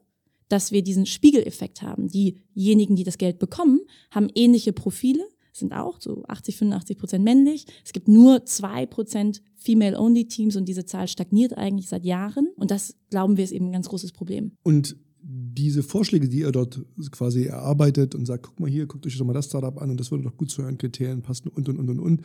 dass 0.50 0.72
wir 0.72 0.82
diesen 0.84 1.06
Spiegeleffekt 1.06 1.82
haben. 1.82 2.10
Diejenigen, 2.10 2.96
die 2.96 3.04
das 3.04 3.18
Geld 3.18 3.40
bekommen, 3.40 3.80
haben 4.10 4.28
ähnliche 4.36 4.74
Profile, 4.74 5.24
sind 5.54 5.74
auch 5.74 6.00
so 6.02 6.24
80, 6.28 6.58
85 6.58 6.98
Prozent 6.98 7.24
männlich. 7.24 7.66
Es 7.86 7.94
gibt 7.94 8.08
nur 8.08 8.46
zwei 8.46 8.86
Prozent 8.86 9.42
Female-Only-Teams 9.56 10.56
und 10.56 10.66
diese 10.66 10.86
Zahl 10.86 11.08
stagniert 11.08 11.58
eigentlich 11.58 11.88
seit 11.88 12.06
Jahren. 12.06 12.50
Und 12.56 12.72
das, 12.72 12.96
glauben 13.10 13.38
wir, 13.38 13.44
ist 13.44 13.52
eben 13.52 13.68
ein 13.68 13.74
ganz 13.74 13.90
großes 13.90 14.12
Problem. 14.12 14.54
Und 14.64 14.96
diese 15.34 15.84
Vorschläge, 15.84 16.28
die 16.28 16.40
ihr 16.40 16.52
dort 16.52 16.82
quasi 17.12 17.44
erarbeitet 17.44 18.16
und 18.16 18.26
sagt, 18.26 18.44
guck 18.44 18.60
mal 18.60 18.70
hier, 18.70 18.86
guckt 18.86 19.06
euch 19.06 19.18
doch 19.18 19.26
mal 19.26 19.34
das 19.34 19.46
Startup 19.46 19.82
an 19.82 19.90
und 19.90 20.00
das 20.00 20.12
würde 20.12 20.24
doch 20.24 20.36
gut 20.36 20.50
zu 20.50 20.62
euren 20.62 20.78
Kriterien 20.78 21.22
passen 21.22 21.48
und 21.50 21.70
und 21.70 21.78
und 21.78 21.90
und 21.90 22.00
und. 22.00 22.22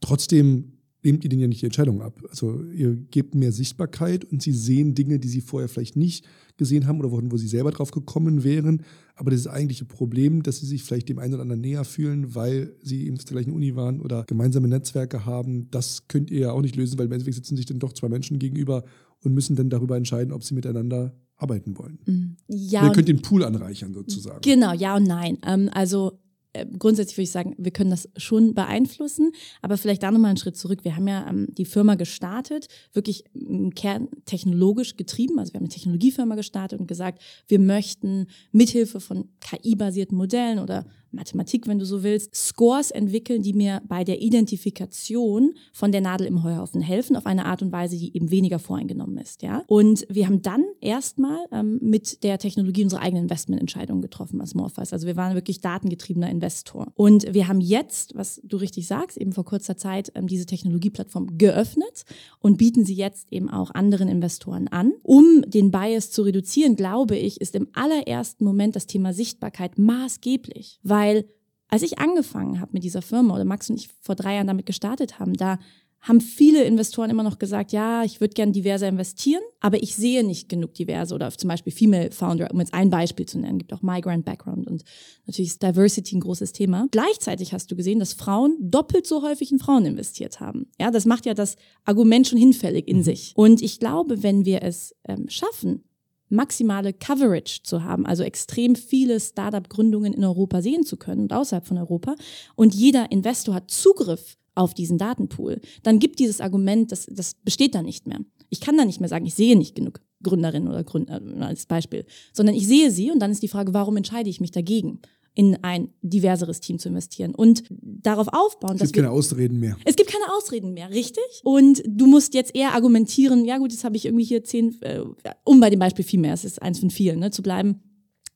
Trotzdem 0.00 0.72
nehmt 1.02 1.22
ihr 1.22 1.30
denen 1.30 1.42
ja 1.42 1.48
nicht 1.48 1.62
die 1.62 1.66
Entscheidung 1.66 2.02
ab. 2.02 2.20
Also 2.28 2.64
ihr 2.64 2.96
gebt 2.96 3.34
mehr 3.34 3.52
Sichtbarkeit 3.52 4.24
und 4.24 4.42
sie 4.42 4.52
sehen 4.52 4.94
Dinge, 4.94 5.18
die 5.18 5.28
sie 5.28 5.40
vorher 5.40 5.68
vielleicht 5.68 5.96
nicht 5.96 6.26
gesehen 6.56 6.86
haben 6.86 6.98
oder 6.98 7.12
wo, 7.12 7.36
sie 7.36 7.46
selber 7.46 7.70
drauf 7.70 7.92
gekommen 7.92 8.42
wären. 8.42 8.82
Aber 9.14 9.30
das 9.30 9.46
eigentliche 9.46 9.84
Problem, 9.84 10.42
dass 10.42 10.58
sie 10.58 10.66
sich 10.66 10.82
vielleicht 10.82 11.08
dem 11.08 11.20
einen 11.20 11.34
oder 11.34 11.42
anderen 11.42 11.60
näher 11.60 11.84
fühlen, 11.84 12.34
weil 12.34 12.74
sie 12.82 13.06
eben 13.06 13.16
der 13.16 13.24
gleichen 13.24 13.52
Uni 13.52 13.76
waren 13.76 14.00
oder 14.00 14.24
gemeinsame 14.24 14.66
Netzwerke 14.66 15.24
haben, 15.24 15.70
das 15.70 16.08
könnt 16.08 16.30
ihr 16.30 16.40
ja 16.40 16.52
auch 16.52 16.62
nicht 16.62 16.76
lösen, 16.76 16.98
weil 16.98 17.06
im 17.06 17.12
Endeffekt 17.12 17.36
sitzen 17.36 17.56
sich 17.56 17.66
dann 17.66 17.78
doch 17.78 17.92
zwei 17.92 18.08
Menschen 18.08 18.40
gegenüber 18.40 18.84
und 19.22 19.34
müssen 19.34 19.54
dann 19.54 19.70
darüber 19.70 19.96
entscheiden, 19.96 20.32
ob 20.32 20.42
sie 20.42 20.54
miteinander 20.54 21.14
arbeiten 21.38 21.78
wollen. 21.78 21.98
Mhm. 22.04 22.36
Ja. 22.48 22.84
Ihr 22.84 22.92
könnt 22.92 23.08
den 23.08 23.22
Pool 23.22 23.44
anreichern 23.44 23.94
sozusagen. 23.94 24.40
Genau, 24.42 24.72
ja 24.72 24.96
und 24.96 25.04
nein. 25.04 25.38
Ähm, 25.46 25.70
also 25.72 26.18
äh, 26.52 26.66
grundsätzlich 26.78 27.16
würde 27.16 27.24
ich 27.24 27.30
sagen, 27.30 27.54
wir 27.58 27.70
können 27.70 27.90
das 27.90 28.08
schon 28.16 28.54
beeinflussen, 28.54 29.32
aber 29.62 29.76
vielleicht 29.76 30.02
da 30.02 30.10
nochmal 30.10 30.30
einen 30.30 30.38
Schritt 30.38 30.56
zurück. 30.56 30.84
Wir 30.84 30.96
haben 30.96 31.06
ja 31.06 31.28
ähm, 31.28 31.46
die 31.50 31.64
Firma 31.64 31.94
gestartet, 31.94 32.68
wirklich 32.92 33.24
im 33.34 33.74
Kern 33.74 34.08
technologisch 34.24 34.96
getrieben. 34.96 35.38
Also 35.38 35.52
wir 35.52 35.58
haben 35.58 35.64
eine 35.64 35.72
Technologiefirma 35.72 36.34
gestartet 36.34 36.80
und 36.80 36.86
gesagt, 36.86 37.22
wir 37.46 37.58
möchten 37.58 38.26
mithilfe 38.52 39.00
von 39.00 39.28
KI-basierten 39.40 40.16
Modellen 40.16 40.58
oder 40.58 40.86
Mathematik, 41.10 41.66
wenn 41.66 41.78
du 41.78 41.86
so 41.86 42.02
willst, 42.02 42.34
Scores 42.34 42.90
entwickeln, 42.90 43.42
die 43.42 43.52
mir 43.52 43.82
bei 43.88 44.04
der 44.04 44.20
Identifikation 44.20 45.54
von 45.72 45.92
der 45.92 46.00
Nadel 46.00 46.26
im 46.26 46.42
Heuhaufen 46.42 46.80
helfen, 46.80 47.16
auf 47.16 47.26
eine 47.26 47.46
Art 47.46 47.62
und 47.62 47.72
Weise, 47.72 47.96
die 47.96 48.14
eben 48.14 48.30
weniger 48.30 48.58
voreingenommen 48.58 49.18
ist. 49.18 49.42
Ja? 49.42 49.62
Und 49.66 50.06
wir 50.10 50.26
haben 50.26 50.42
dann 50.42 50.64
erstmal 50.80 51.38
ähm, 51.52 51.78
mit 51.80 52.22
der 52.22 52.38
Technologie 52.38 52.84
unsere 52.84 53.02
eigenen 53.02 53.24
Investmententscheidungen 53.24 54.02
getroffen 54.02 54.40
als 54.40 54.54
Morphos. 54.54 54.92
Also 54.92 55.06
wir 55.06 55.16
waren 55.16 55.34
wirklich 55.34 55.60
datengetriebener 55.60 56.30
Investor. 56.30 56.88
Und 56.94 57.32
wir 57.32 57.48
haben 57.48 57.60
jetzt, 57.60 58.14
was 58.14 58.40
du 58.44 58.56
richtig 58.58 58.86
sagst, 58.86 59.16
eben 59.16 59.32
vor 59.32 59.44
kurzer 59.44 59.76
Zeit 59.76 60.12
ähm, 60.14 60.26
diese 60.26 60.46
Technologieplattform 60.46 61.38
geöffnet 61.38 62.04
und 62.40 62.58
bieten 62.58 62.84
sie 62.84 62.94
jetzt 62.94 63.32
eben 63.32 63.48
auch 63.48 63.70
anderen 63.70 64.08
Investoren 64.08 64.68
an. 64.68 64.92
Um 65.02 65.42
den 65.46 65.70
Bias 65.70 66.10
zu 66.10 66.22
reduzieren, 66.22 66.76
glaube 66.76 67.16
ich, 67.16 67.40
ist 67.40 67.54
im 67.54 67.68
allerersten 67.72 68.44
Moment 68.44 68.76
das 68.76 68.86
Thema 68.86 69.12
Sichtbarkeit 69.12 69.78
maßgeblich, 69.78 70.80
weil 70.82 70.97
weil 70.98 71.24
Als 71.70 71.82
ich 71.82 71.98
angefangen 71.98 72.60
habe 72.60 72.72
mit 72.72 72.82
dieser 72.82 73.02
Firma 73.02 73.34
oder 73.34 73.44
Max 73.44 73.68
und 73.68 73.76
ich 73.76 73.90
vor 74.00 74.14
drei 74.14 74.34
Jahren 74.36 74.46
damit 74.46 74.64
gestartet 74.64 75.18
haben, 75.18 75.34
da 75.34 75.58
haben 76.00 76.20
viele 76.20 76.62
Investoren 76.62 77.10
immer 77.10 77.24
noch 77.24 77.38
gesagt, 77.38 77.72
ja, 77.72 78.04
ich 78.04 78.20
würde 78.20 78.32
gern 78.32 78.52
diverser 78.52 78.88
investieren, 78.88 79.42
aber 79.60 79.82
ich 79.82 79.96
sehe 79.96 80.24
nicht 80.24 80.48
genug 80.48 80.72
diverse 80.74 81.14
oder 81.14 81.30
zum 81.32 81.48
Beispiel 81.48 81.72
Female 81.72 82.12
Founder, 82.12 82.48
um 82.52 82.60
jetzt 82.60 82.72
ein 82.72 82.88
Beispiel 82.88 83.26
zu 83.26 83.38
nennen, 83.38 83.58
gibt 83.58 83.72
auch 83.72 83.82
Migrant 83.82 84.24
Background 84.24 84.68
und 84.68 84.84
natürlich 85.26 85.50
ist 85.50 85.62
Diversity 85.62 86.16
ein 86.16 86.20
großes 86.20 86.52
Thema. 86.52 86.86
Gleichzeitig 86.92 87.52
hast 87.52 87.70
du 87.70 87.76
gesehen, 87.76 87.98
dass 87.98 88.12
Frauen 88.14 88.56
doppelt 88.60 89.06
so 89.06 89.22
häufig 89.22 89.50
in 89.50 89.58
Frauen 89.58 89.84
investiert 89.86 90.38
haben. 90.38 90.70
Ja, 90.78 90.90
das 90.92 91.04
macht 91.04 91.26
ja 91.26 91.34
das 91.34 91.56
Argument 91.84 92.28
schon 92.28 92.38
hinfällig 92.38 92.86
in 92.86 92.98
mhm. 92.98 93.02
sich. 93.02 93.32
Und 93.34 93.60
ich 93.60 93.80
glaube, 93.80 94.22
wenn 94.22 94.44
wir 94.44 94.62
es 94.62 94.94
ähm, 95.06 95.28
schaffen, 95.28 95.82
maximale 96.28 96.92
Coverage 96.92 97.62
zu 97.62 97.84
haben, 97.84 98.06
also 98.06 98.22
extrem 98.22 98.76
viele 98.76 99.20
Startup-Gründungen 99.20 100.12
in 100.12 100.24
Europa 100.24 100.62
sehen 100.62 100.84
zu 100.84 100.96
können 100.96 101.22
und 101.22 101.32
außerhalb 101.32 101.66
von 101.66 101.78
Europa. 101.78 102.14
Und 102.54 102.74
jeder 102.74 103.10
Investor 103.10 103.54
hat 103.54 103.70
Zugriff 103.70 104.36
auf 104.54 104.74
diesen 104.74 104.98
Datenpool, 104.98 105.60
dann 105.84 106.00
gibt 106.00 106.18
dieses 106.18 106.40
Argument, 106.40 106.90
das, 106.90 107.06
das 107.10 107.34
besteht 107.34 107.74
da 107.74 107.82
nicht 107.82 108.06
mehr. 108.06 108.18
Ich 108.50 108.60
kann 108.60 108.76
da 108.76 108.84
nicht 108.84 109.00
mehr 109.00 109.08
sagen, 109.08 109.26
ich 109.26 109.34
sehe 109.34 109.56
nicht 109.56 109.74
genug 109.74 110.00
Gründerinnen 110.22 110.68
oder 110.68 110.82
Gründer 110.82 111.20
als 111.40 111.66
Beispiel, 111.66 112.04
sondern 112.32 112.56
ich 112.56 112.66
sehe 112.66 112.90
sie 112.90 113.10
und 113.10 113.20
dann 113.20 113.30
ist 113.30 113.42
die 113.42 113.48
Frage, 113.48 113.72
warum 113.72 113.96
entscheide 113.96 114.28
ich 114.28 114.40
mich 114.40 114.50
dagegen? 114.50 115.00
In 115.38 115.56
ein 115.62 115.90
diverseres 116.02 116.58
Team 116.58 116.80
zu 116.80 116.88
investieren 116.88 117.32
und 117.32 117.62
darauf 117.70 118.26
aufbauen. 118.26 118.74
Es 118.74 118.82
gibt 118.82 118.96
keine 118.96 119.12
Ausreden 119.12 119.60
mehr. 119.60 119.76
Es 119.84 119.94
gibt 119.94 120.10
keine 120.10 120.34
Ausreden 120.36 120.74
mehr, 120.74 120.90
richtig? 120.90 121.22
Und 121.44 121.80
du 121.86 122.08
musst 122.08 122.34
jetzt 122.34 122.56
eher 122.56 122.74
argumentieren, 122.74 123.44
ja 123.44 123.58
gut, 123.58 123.70
jetzt 123.70 123.84
habe 123.84 123.94
ich 123.94 124.06
irgendwie 124.06 124.24
hier 124.24 124.42
zehn, 124.42 124.76
äh, 124.82 124.98
um 125.44 125.60
bei 125.60 125.70
dem 125.70 125.78
Beispiel 125.78 126.04
viel 126.04 126.18
mehr, 126.18 126.34
es 126.34 126.44
ist 126.44 126.60
eins 126.60 126.80
von 126.80 126.90
vielen, 126.90 127.20
ne, 127.20 127.30
zu 127.30 127.42
bleiben, 127.42 127.80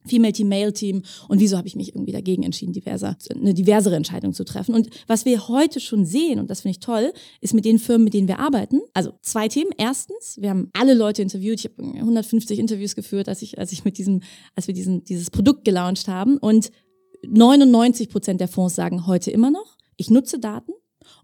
Female 0.06 0.32
Team, 0.32 0.48
Male 0.48 0.72
Team 0.72 1.02
und 1.28 1.40
wieso 1.40 1.56
habe 1.56 1.68
ich 1.68 1.76
mich 1.76 1.94
irgendwie 1.94 2.12
dagegen 2.12 2.42
entschieden, 2.42 2.72
diverser, 2.72 3.16
eine 3.30 3.54
diversere 3.54 3.96
Entscheidung 3.96 4.32
zu 4.32 4.44
treffen. 4.44 4.74
Und 4.74 4.88
was 5.06 5.24
wir 5.24 5.48
heute 5.48 5.80
schon 5.80 6.04
sehen, 6.04 6.38
und 6.38 6.50
das 6.50 6.60
finde 6.60 6.72
ich 6.72 6.80
toll, 6.80 7.12
ist 7.40 7.54
mit 7.54 7.64
den 7.64 7.78
Firmen, 7.78 8.04
mit 8.04 8.14
denen 8.14 8.28
wir 8.28 8.38
arbeiten. 8.38 8.80
Also 8.94 9.12
zwei 9.22 9.48
Themen. 9.48 9.70
Erstens, 9.78 10.36
wir 10.40 10.50
haben 10.50 10.70
alle 10.72 10.94
Leute 10.94 11.22
interviewt. 11.22 11.60
Ich 11.60 11.64
habe 11.66 11.82
150 11.82 12.58
Interviews 12.58 12.94
geführt, 12.94 13.28
als 13.28 13.42
ich, 13.42 13.58
als 13.58 13.72
ich 13.72 13.84
mit 13.84 13.98
diesem, 13.98 14.22
als 14.54 14.66
wir 14.66 14.74
diesen, 14.74 15.04
dieses 15.04 15.30
Produkt 15.30 15.64
gelauncht 15.64 16.08
haben. 16.08 16.36
Und 16.38 16.70
99 17.26 18.08
Prozent 18.08 18.40
der 18.40 18.48
Fonds 18.48 18.74
sagen 18.74 19.06
heute 19.06 19.30
immer 19.30 19.50
noch, 19.50 19.76
ich 19.96 20.10
nutze 20.10 20.38
Daten 20.38 20.72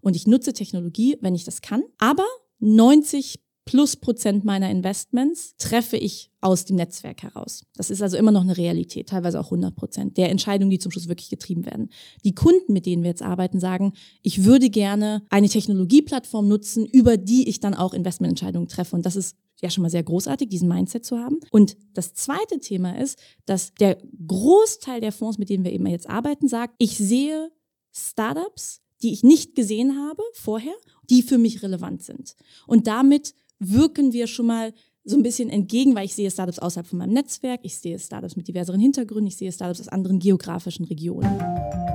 und 0.01 0.15
ich 0.15 0.27
nutze 0.27 0.53
Technologie, 0.53 1.17
wenn 1.21 1.35
ich 1.35 1.43
das 1.43 1.61
kann. 1.61 1.83
Aber 1.97 2.25
90 2.59 3.41
plus 3.69 3.95
Prozent 3.95 4.45
meiner 4.45 4.71
Investments 4.71 5.53
treffe 5.59 5.95
ich 5.95 6.31
aus 6.41 6.65
dem 6.65 6.77
Netzwerk 6.77 7.21
heraus. 7.21 7.67
Das 7.75 7.91
ist 7.91 8.01
also 8.01 8.17
immer 8.17 8.31
noch 8.31 8.41
eine 8.41 8.57
Realität, 8.57 9.09
teilweise 9.09 9.39
auch 9.39 9.45
100 9.45 9.75
Prozent 9.75 10.17
der 10.17 10.31
Entscheidungen, 10.31 10.71
die 10.71 10.79
zum 10.79 10.91
Schluss 10.91 11.07
wirklich 11.07 11.29
getrieben 11.29 11.67
werden. 11.67 11.89
Die 12.25 12.33
Kunden, 12.33 12.73
mit 12.73 12.87
denen 12.87 13.03
wir 13.03 13.11
jetzt 13.11 13.21
arbeiten, 13.21 13.59
sagen, 13.59 13.93
ich 14.23 14.43
würde 14.43 14.71
gerne 14.71 15.21
eine 15.29 15.49
Technologieplattform 15.49 16.47
nutzen, 16.47 16.87
über 16.87 17.17
die 17.17 17.47
ich 17.47 17.59
dann 17.59 17.75
auch 17.75 17.93
Investmententscheidungen 17.93 18.67
treffe. 18.67 18.95
Und 18.95 19.05
das 19.05 19.15
ist 19.15 19.37
ja 19.61 19.69
schon 19.69 19.83
mal 19.83 19.91
sehr 19.91 20.01
großartig, 20.01 20.49
diesen 20.49 20.67
Mindset 20.67 21.05
zu 21.05 21.19
haben. 21.19 21.39
Und 21.51 21.77
das 21.93 22.15
zweite 22.15 22.59
Thema 22.59 22.97
ist, 22.97 23.19
dass 23.45 23.75
der 23.75 23.99
Großteil 24.25 24.99
der 24.99 25.11
Fonds, 25.11 25.37
mit 25.37 25.49
denen 25.49 25.63
wir 25.63 25.73
eben 25.73 25.85
jetzt 25.85 26.09
arbeiten, 26.09 26.47
sagt, 26.47 26.73
ich 26.79 26.97
sehe 26.97 27.51
Startups, 27.91 28.81
die 29.03 29.13
ich 29.13 29.21
nicht 29.21 29.53
gesehen 29.53 29.95
habe 29.95 30.23
vorher, 30.33 30.73
die 31.07 31.21
für 31.21 31.37
mich 31.37 31.61
relevant 31.61 32.01
sind. 32.01 32.35
Und 32.65 32.87
damit 32.87 33.35
wirken 33.59 34.13
wir 34.13 34.27
schon 34.27 34.47
mal 34.47 34.73
so 35.03 35.15
ein 35.15 35.23
bisschen 35.23 35.49
entgegen, 35.49 35.95
weil 35.95 36.05
ich 36.05 36.13
sehe 36.13 36.29
Startups 36.29 36.59
außerhalb 36.59 36.87
von 36.87 36.99
meinem 36.99 37.13
Netzwerk, 37.13 37.61
ich 37.63 37.77
sehe 37.77 37.99
Startups 37.99 38.35
mit 38.35 38.47
diverseren 38.47 38.79
Hintergründen, 38.79 39.27
ich 39.27 39.37
sehe 39.37 39.51
Startups 39.51 39.81
aus 39.81 39.87
anderen 39.87 40.19
geografischen 40.19 40.85
Regionen. 40.85 41.88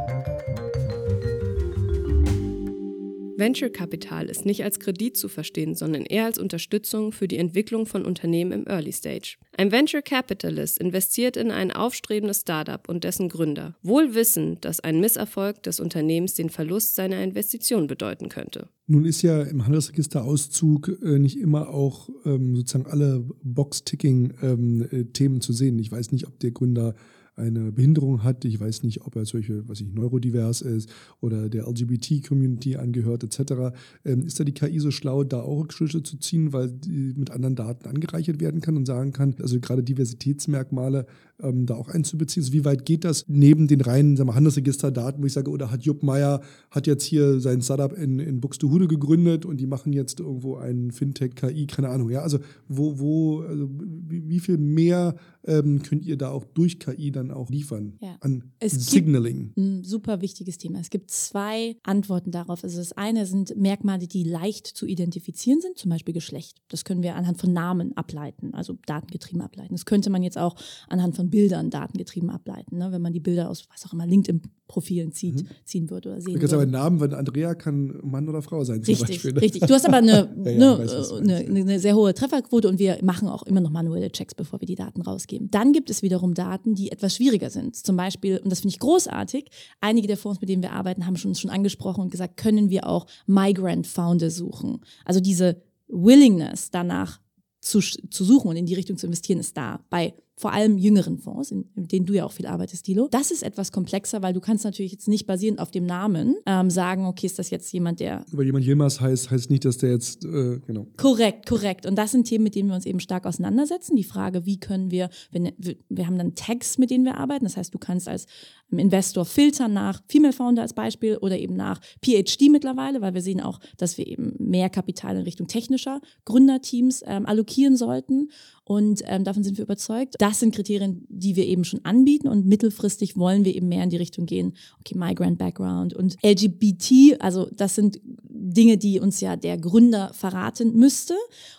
Venture 3.37 3.71
Capital 3.71 4.27
ist 4.27 4.47
nicht 4.47 4.63
als 4.63 4.79
Kredit 4.79 5.17
zu 5.17 5.29
verstehen, 5.29 5.75
sondern 5.75 6.03
eher 6.03 6.27
als 6.27 6.39
Unterstützung 6.39 7.13
für 7.13 7.27
die 7.27 7.37
Entwicklung 7.37 7.87
von 7.87 8.05
Unternehmen 8.05 8.53
im 8.53 8.67
Early 8.67 8.93
Stage. 8.93 9.37
Ein 9.57 9.73
Venture 9.73 10.03
Capitalist 10.03 10.79
investiert 10.79 11.37
in 11.37 11.51
ein 11.51 11.73
aufstrebendes 11.73 12.43
Startup 12.43 12.89
und 12.89 13.05
dessen 13.05 13.29
Gründer, 13.29 13.77
wohl 13.83 14.15
wissend, 14.15 14.65
dass 14.65 14.81
ein 14.81 15.01
Misserfolg 15.01 15.63
des 15.63 15.81
Unternehmens 15.81 16.35
den 16.35 16.49
Verlust 16.49 16.95
seiner 16.95 17.23
Investition 17.23 17.87
bedeuten 17.87 18.29
könnte. 18.29 18.69
Nun 18.87 19.05
ist 19.05 19.23
ja 19.23 19.43
im 19.43 19.65
Handelsregisterauszug 19.65 20.99
äh, 21.03 21.19
nicht 21.19 21.39
immer 21.39 21.71
auch 21.71 22.11
ähm, 22.25 22.55
sozusagen 22.55 22.87
alle 22.87 23.25
Box-Ticking-Themen 23.43 25.09
ähm, 25.19 25.37
äh, 25.37 25.41
zu 25.41 25.53
sehen. 25.53 25.79
Ich 25.79 25.91
weiß 25.91 26.13
nicht, 26.13 26.27
ob 26.27 26.39
der 26.39 26.51
Gründer 26.51 26.95
eine 27.37 27.73
Behinderung 27.73 28.23
hat. 28.23 28.45
Ich 28.45 28.61
weiß 28.61 28.83
nicht, 28.83 29.03
ob 29.03 29.17
er 29.17 29.25
solche, 29.25 29.69
was 29.69 29.81
ich, 29.81 29.93
neurodivers 29.93 30.63
ist 30.63 30.91
oder 31.21 31.49
der 31.49 31.67
LGBT-Community 31.69 32.77
angehört, 32.77 33.25
etc. 33.25 33.75
Ähm, 34.05 34.25
ist 34.25 34.39
da 34.39 34.45
die 34.45 34.53
KI 34.53 34.79
so 34.79 34.91
schlau, 34.91 35.25
da 35.25 35.41
auch 35.41 35.61
Rückschlüsse 35.61 36.03
zu 36.03 36.19
ziehen, 36.19 36.53
weil 36.53 36.71
die 36.71 37.15
mit 37.17 37.31
anderen 37.31 37.57
Daten 37.57 37.89
angereichert 37.89 38.41
werden 38.41 38.61
kann 38.61 38.77
und 38.77 38.87
sagen 38.87 39.13
kann, 39.13 39.35
also 39.41 39.59
gerade 39.61 39.83
Diversitätsmerkmale 39.83 41.07
ähm, 41.43 41.67
da 41.67 41.75
auch 41.75 41.89
einzubeziehen. 41.89 42.43
Also 42.43 42.53
wie 42.53 42.65
weit 42.65 42.85
geht 42.85 43.05
das 43.05 43.25
neben 43.29 43.67
den 43.69 43.81
reinen 43.81 44.17
sagen 44.17 44.29
wir, 44.29 44.35
Handelsregisterdaten, 44.35 45.23
wo 45.23 45.27
ich 45.27 45.33
sage, 45.33 45.51
oder 45.51 45.71
hat 45.71 45.83
Jupp 45.83 46.03
Meyer 46.03 46.41
hat 46.71 46.87
jetzt 46.87 47.05
hier 47.05 47.41
sein 47.41 47.63
Startup 47.63 47.93
in, 47.93 48.19
in 48.19 48.41
Buxtehude 48.41 48.89
gegründet 48.89 49.45
und 49.45 49.59
die 49.59 49.67
machen 49.67 49.93
jetzt 49.93 50.21
irgendwo 50.21 50.57
ein 50.57 50.91
Fintech, 50.91 51.35
KI, 51.35 51.67
keine 51.67 51.89
Ahnung. 51.89 52.11
Ja, 52.11 52.23
also 52.23 52.39
wo, 52.69 52.99
wo, 52.99 53.41
also 53.41 53.69
wie, 53.71 54.29
wie 54.29 54.41
viel 54.41 54.59
mehr 54.59 55.17
ähm, 55.45 55.83
könnt 55.83 56.05
ihr 56.05 56.17
da 56.17 56.31
auch 56.31 56.45
durch 56.45 56.79
KI 56.79 57.11
dann 57.11 57.31
auch 57.31 57.51
liefern 57.51 57.95
ja. 58.01 58.17
an 58.21 58.53
es 58.61 58.87
Signaling? 58.87 59.53
ein 59.57 59.85
super 59.85 60.21
wichtiges 60.21 60.59
Thema. 60.59 60.81
Es 60.81 60.91
gibt 60.91 61.11
zwei 61.11 61.77
Antworten 61.83 62.31
darauf. 62.31 62.65
Also 62.65 62.79
das 62.79 62.93
eine 62.93 63.27
sind 63.27 63.57
Merkmale, 63.57 64.07
die 64.07 64.25
leicht 64.25 64.67
zu 64.67 64.87
identifizieren 64.87 65.61
sind, 65.61 65.79
zum 65.79 65.91
Beispiel 65.91 66.15
Geschlecht. 66.15 66.63
Das 66.69 66.85
können 66.85 67.03
wir 67.03 67.17
anhand 67.17 67.41
von 67.41 67.53
Namen 67.53 67.97
ableiten, 67.97 68.55
also 68.55 68.79
datengetrieben 68.87 69.43
ableiten. 69.43 69.75
Das 69.75 69.85
könnte 69.85 70.11
man 70.11 70.23
jetzt 70.23 70.39
auch 70.39 70.57
anhand 70.89 71.17
von 71.17 71.24
Bildern 71.31 71.71
datengetrieben 71.71 72.31
ableiten, 72.31 72.79
ne? 72.79 72.91
wenn 72.91 73.03
man 73.03 73.13
die 73.13 73.21
Bilder 73.21 73.51
aus 73.51 73.65
was 73.73 73.85
auch 73.87 73.93
immer 73.93 74.07
LinkedIn-Profilen 74.07 75.13
zieht, 75.13 75.43
mhm. 75.43 75.49
ziehen 75.65 75.91
würde 75.91 76.11
oder 76.11 76.21
sehen 76.21 76.41
würde. 76.41 76.55
aber 76.55 76.67
Namen, 76.67 77.01
weil 77.01 77.15
Andrea 77.15 77.55
kann 77.55 77.99
Mann 78.03 78.29
oder 78.29 78.43
Frau 78.43 78.65
sein. 78.65 78.79
Richtig, 78.79 79.09
Beispiel, 79.09 79.33
ne? 79.35 79.41
richtig. 79.43 79.63
Du 79.63 79.75
hast 79.75 79.87
aber 79.87 79.99
eine, 79.99 80.35
ja, 80.45 80.51
ja, 80.51 80.59
ne, 80.59 80.79
weiß, 80.79 81.13
eine, 81.13 81.37
eine, 81.37 81.79
sehr 81.79 81.95
hohe 81.95 82.15
Trefferquote 82.15 82.69
und 82.69 82.79
wir 82.79 82.99
machen 83.03 83.29
auch 83.29 83.43
immer 83.43 83.61
noch 83.61 83.71
manuelle 83.71 84.11
Checks, 84.11 84.35
bevor 84.35 84.61
wir 84.61 84.67
die 84.67 84.75
Daten 84.75 85.03
rausgeben 85.03 85.35
geben. 85.35 85.51
Dann 85.51 85.73
gibt 85.73 85.91
es 85.91 86.03
wiederum 86.03 86.35
Daten, 86.35 86.75
die 86.75 86.93
etwas 86.93 87.17
schwieriger 87.17 87.51
sind. 87.51 87.77
Zum 87.77 87.97
Beispiel, 87.97 88.39
und 88.39 88.51
das 88.51 88.61
finde 88.61 88.75
ich 88.75 88.79
großartig, 88.79 89.51
einige 89.81 90.07
der 90.07 90.17
Fonds, 90.17 90.41
mit 90.41 90.49
denen 90.49 90.63
wir 90.63 90.73
arbeiten, 90.73 91.07
haben 91.07 91.17
uns 91.25 91.41
schon 91.41 91.51
angesprochen 91.51 92.03
und 92.03 92.11
gesagt, 92.11 92.37
können 92.37 92.71
wir 92.71 92.87
auch 92.87 93.07
Migrant 93.27 93.87
Founder 93.87 94.31
suchen. 94.31 94.81
Also 95.05 95.21
diese 95.21 95.63
Willingness 95.89 96.71
danach 96.71 97.21
zu, 97.61 97.81
zu 97.81 98.25
suchen 98.25 98.49
und 98.49 98.57
in 98.57 98.67
die 98.67 98.75
Richtung 98.75 98.97
zu 98.97 99.07
investieren, 99.07 99.41
ist 99.41 99.57
da. 99.57 99.81
Bei 99.91 100.15
vor 100.37 100.53
allem 100.53 100.79
jüngeren 100.79 101.19
Fonds, 101.19 101.51
in, 101.51 101.71
in, 101.77 101.87
denen 101.87 102.07
du 102.07 102.13
ja 102.13 102.25
auch 102.25 102.33
viel 102.33 102.47
arbeitest, 102.47 102.87
Dilo. 102.87 103.09
Das 103.11 103.31
ist 103.31 103.43
etwas 103.43 103.71
komplexer, 103.71 104.23
weil 104.23 104.33
du 104.33 104.41
kannst 104.41 104.65
natürlich 104.65 104.93
jetzt 104.93 105.07
nicht 105.07 105.27
basierend 105.27 105.61
auf 105.61 105.71
dem 105.71 105.87
Namen 105.87 106.37
ähm, 106.47 106.71
sagen, 106.71 107.07
okay, 107.07 107.27
ist 107.27 107.39
das 107.39 107.51
jetzt 107.51 107.73
jemand, 107.73 108.01
der... 108.01 108.25
Weil 108.33 108.47
jemand 108.47 108.65
Yilmaz 108.65 109.01
heißt, 109.01 109.31
heißt 109.31 109.51
nicht, 109.51 109.65
dass 109.65 109.79
der 109.79 109.93
jetzt, 109.93 110.25
äh, 110.25 110.61
genau. 110.67 110.89
Korrekt, 110.97 111.47
korrekt. 111.47 111.87
Und 111.87 111.97
das 111.97 112.11
sind 112.11 112.25
Themen, 112.25 112.45
mit 112.45 112.57
denen 112.57 112.69
wir 112.69 112.75
uns 112.75 112.87
eben 112.87 113.01
stark 113.01 113.27
auseinandersetzen. 113.27 113.95
Die 113.95 114.05
Frage, 114.05 114.45
wie 114.45 114.59
können 114.59 114.91
wir, 114.91 115.09
wir, 115.31 115.53
wir 115.89 116.07
haben 116.07 116.19
dann 116.19 116.35
Tags, 116.35 116.79
mit 116.79 116.91
denen 116.91 117.05
wir 117.05 117.17
arbeiten. 117.17 117.45
Das 117.45 117.57
heißt, 117.57 117.73
du 117.73 117.79
kannst 117.79 118.09
als 118.09 118.27
Investor 118.71 119.25
filtern 119.25 119.73
nach 119.73 120.03
Female 120.09 120.33
Founder 120.33 120.63
als 120.63 120.73
Beispiel 120.73 121.17
oder 121.19 121.39
eben 121.39 121.55
nach 121.55 121.81
PhD 122.05 122.51
mittlerweile, 122.51 123.01
weil 123.01 123.15
wir 123.15 123.23
sehen 123.23 123.41
auch, 123.41 123.61
dass 123.77 123.99
wir 123.99 124.07
eben 124.07 124.35
mehr 124.39 124.69
Kapital 124.71 125.17
in 125.17 125.23
Richtung 125.23 125.47
technischer 125.47 126.01
Gründerteams 126.25 127.03
ähm, 127.07 127.27
allokieren 127.27 127.77
sollten. 127.77 128.31
Und 128.65 129.03
ähm, 129.07 129.25
davon 129.25 129.45
sind 129.45 129.59
wir 129.59 129.65
überzeugt. 129.65 130.15
Das 130.19 130.41
sind 130.41 130.55
Kriterien, 130.55 131.05
die 131.09 131.37
wir 131.37 131.47
eben 131.47 131.65
schon 131.65 131.85
anbieten 131.85 132.29
und 132.29 132.47
mittelfristig 132.47 133.17
wollen 133.17 133.45
wir 133.45 133.55
eben 133.55 133.69
mehr 133.69 133.85
in 133.85 133.91
die 133.91 133.99
Richtung 133.99 134.25
gehen. 134.25 134.55
Okay, 134.81 134.97
Migrant 134.97 135.39
Background 135.39 135.93
und 135.93 136.17
LGBT, 136.25 137.21
also 137.21 137.49
das 137.55 137.75
sind 137.75 138.01
Dinge, 138.05 138.79
die 138.79 139.01
uns 139.01 139.21
ja 139.21 139.37
der 139.37 139.59
Gründer 139.59 140.13
verraten 140.15 140.77
müsste. 140.77 141.15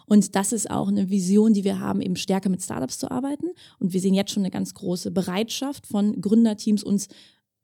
Und 0.07 0.35
das 0.35 0.51
ist 0.51 0.69
auch 0.71 0.87
eine 0.87 1.09
Vision, 1.11 1.53
die 1.53 1.63
wir 1.63 1.79
haben, 1.79 2.01
eben 2.01 2.15
stärker 2.15 2.49
mit 2.49 2.63
Startups 2.63 2.97
zu 2.97 3.11
arbeiten. 3.11 3.47
Und 3.79 3.93
wir 3.93 4.01
sehen 4.01 4.15
jetzt 4.15 4.31
schon 4.31 4.43
eine 4.43 4.51
ganz 4.51 4.73
große 4.73 5.11
Bereitschaft 5.11 5.85
von 5.85 6.19
Gründerteams, 6.19 6.83
uns 6.83 7.07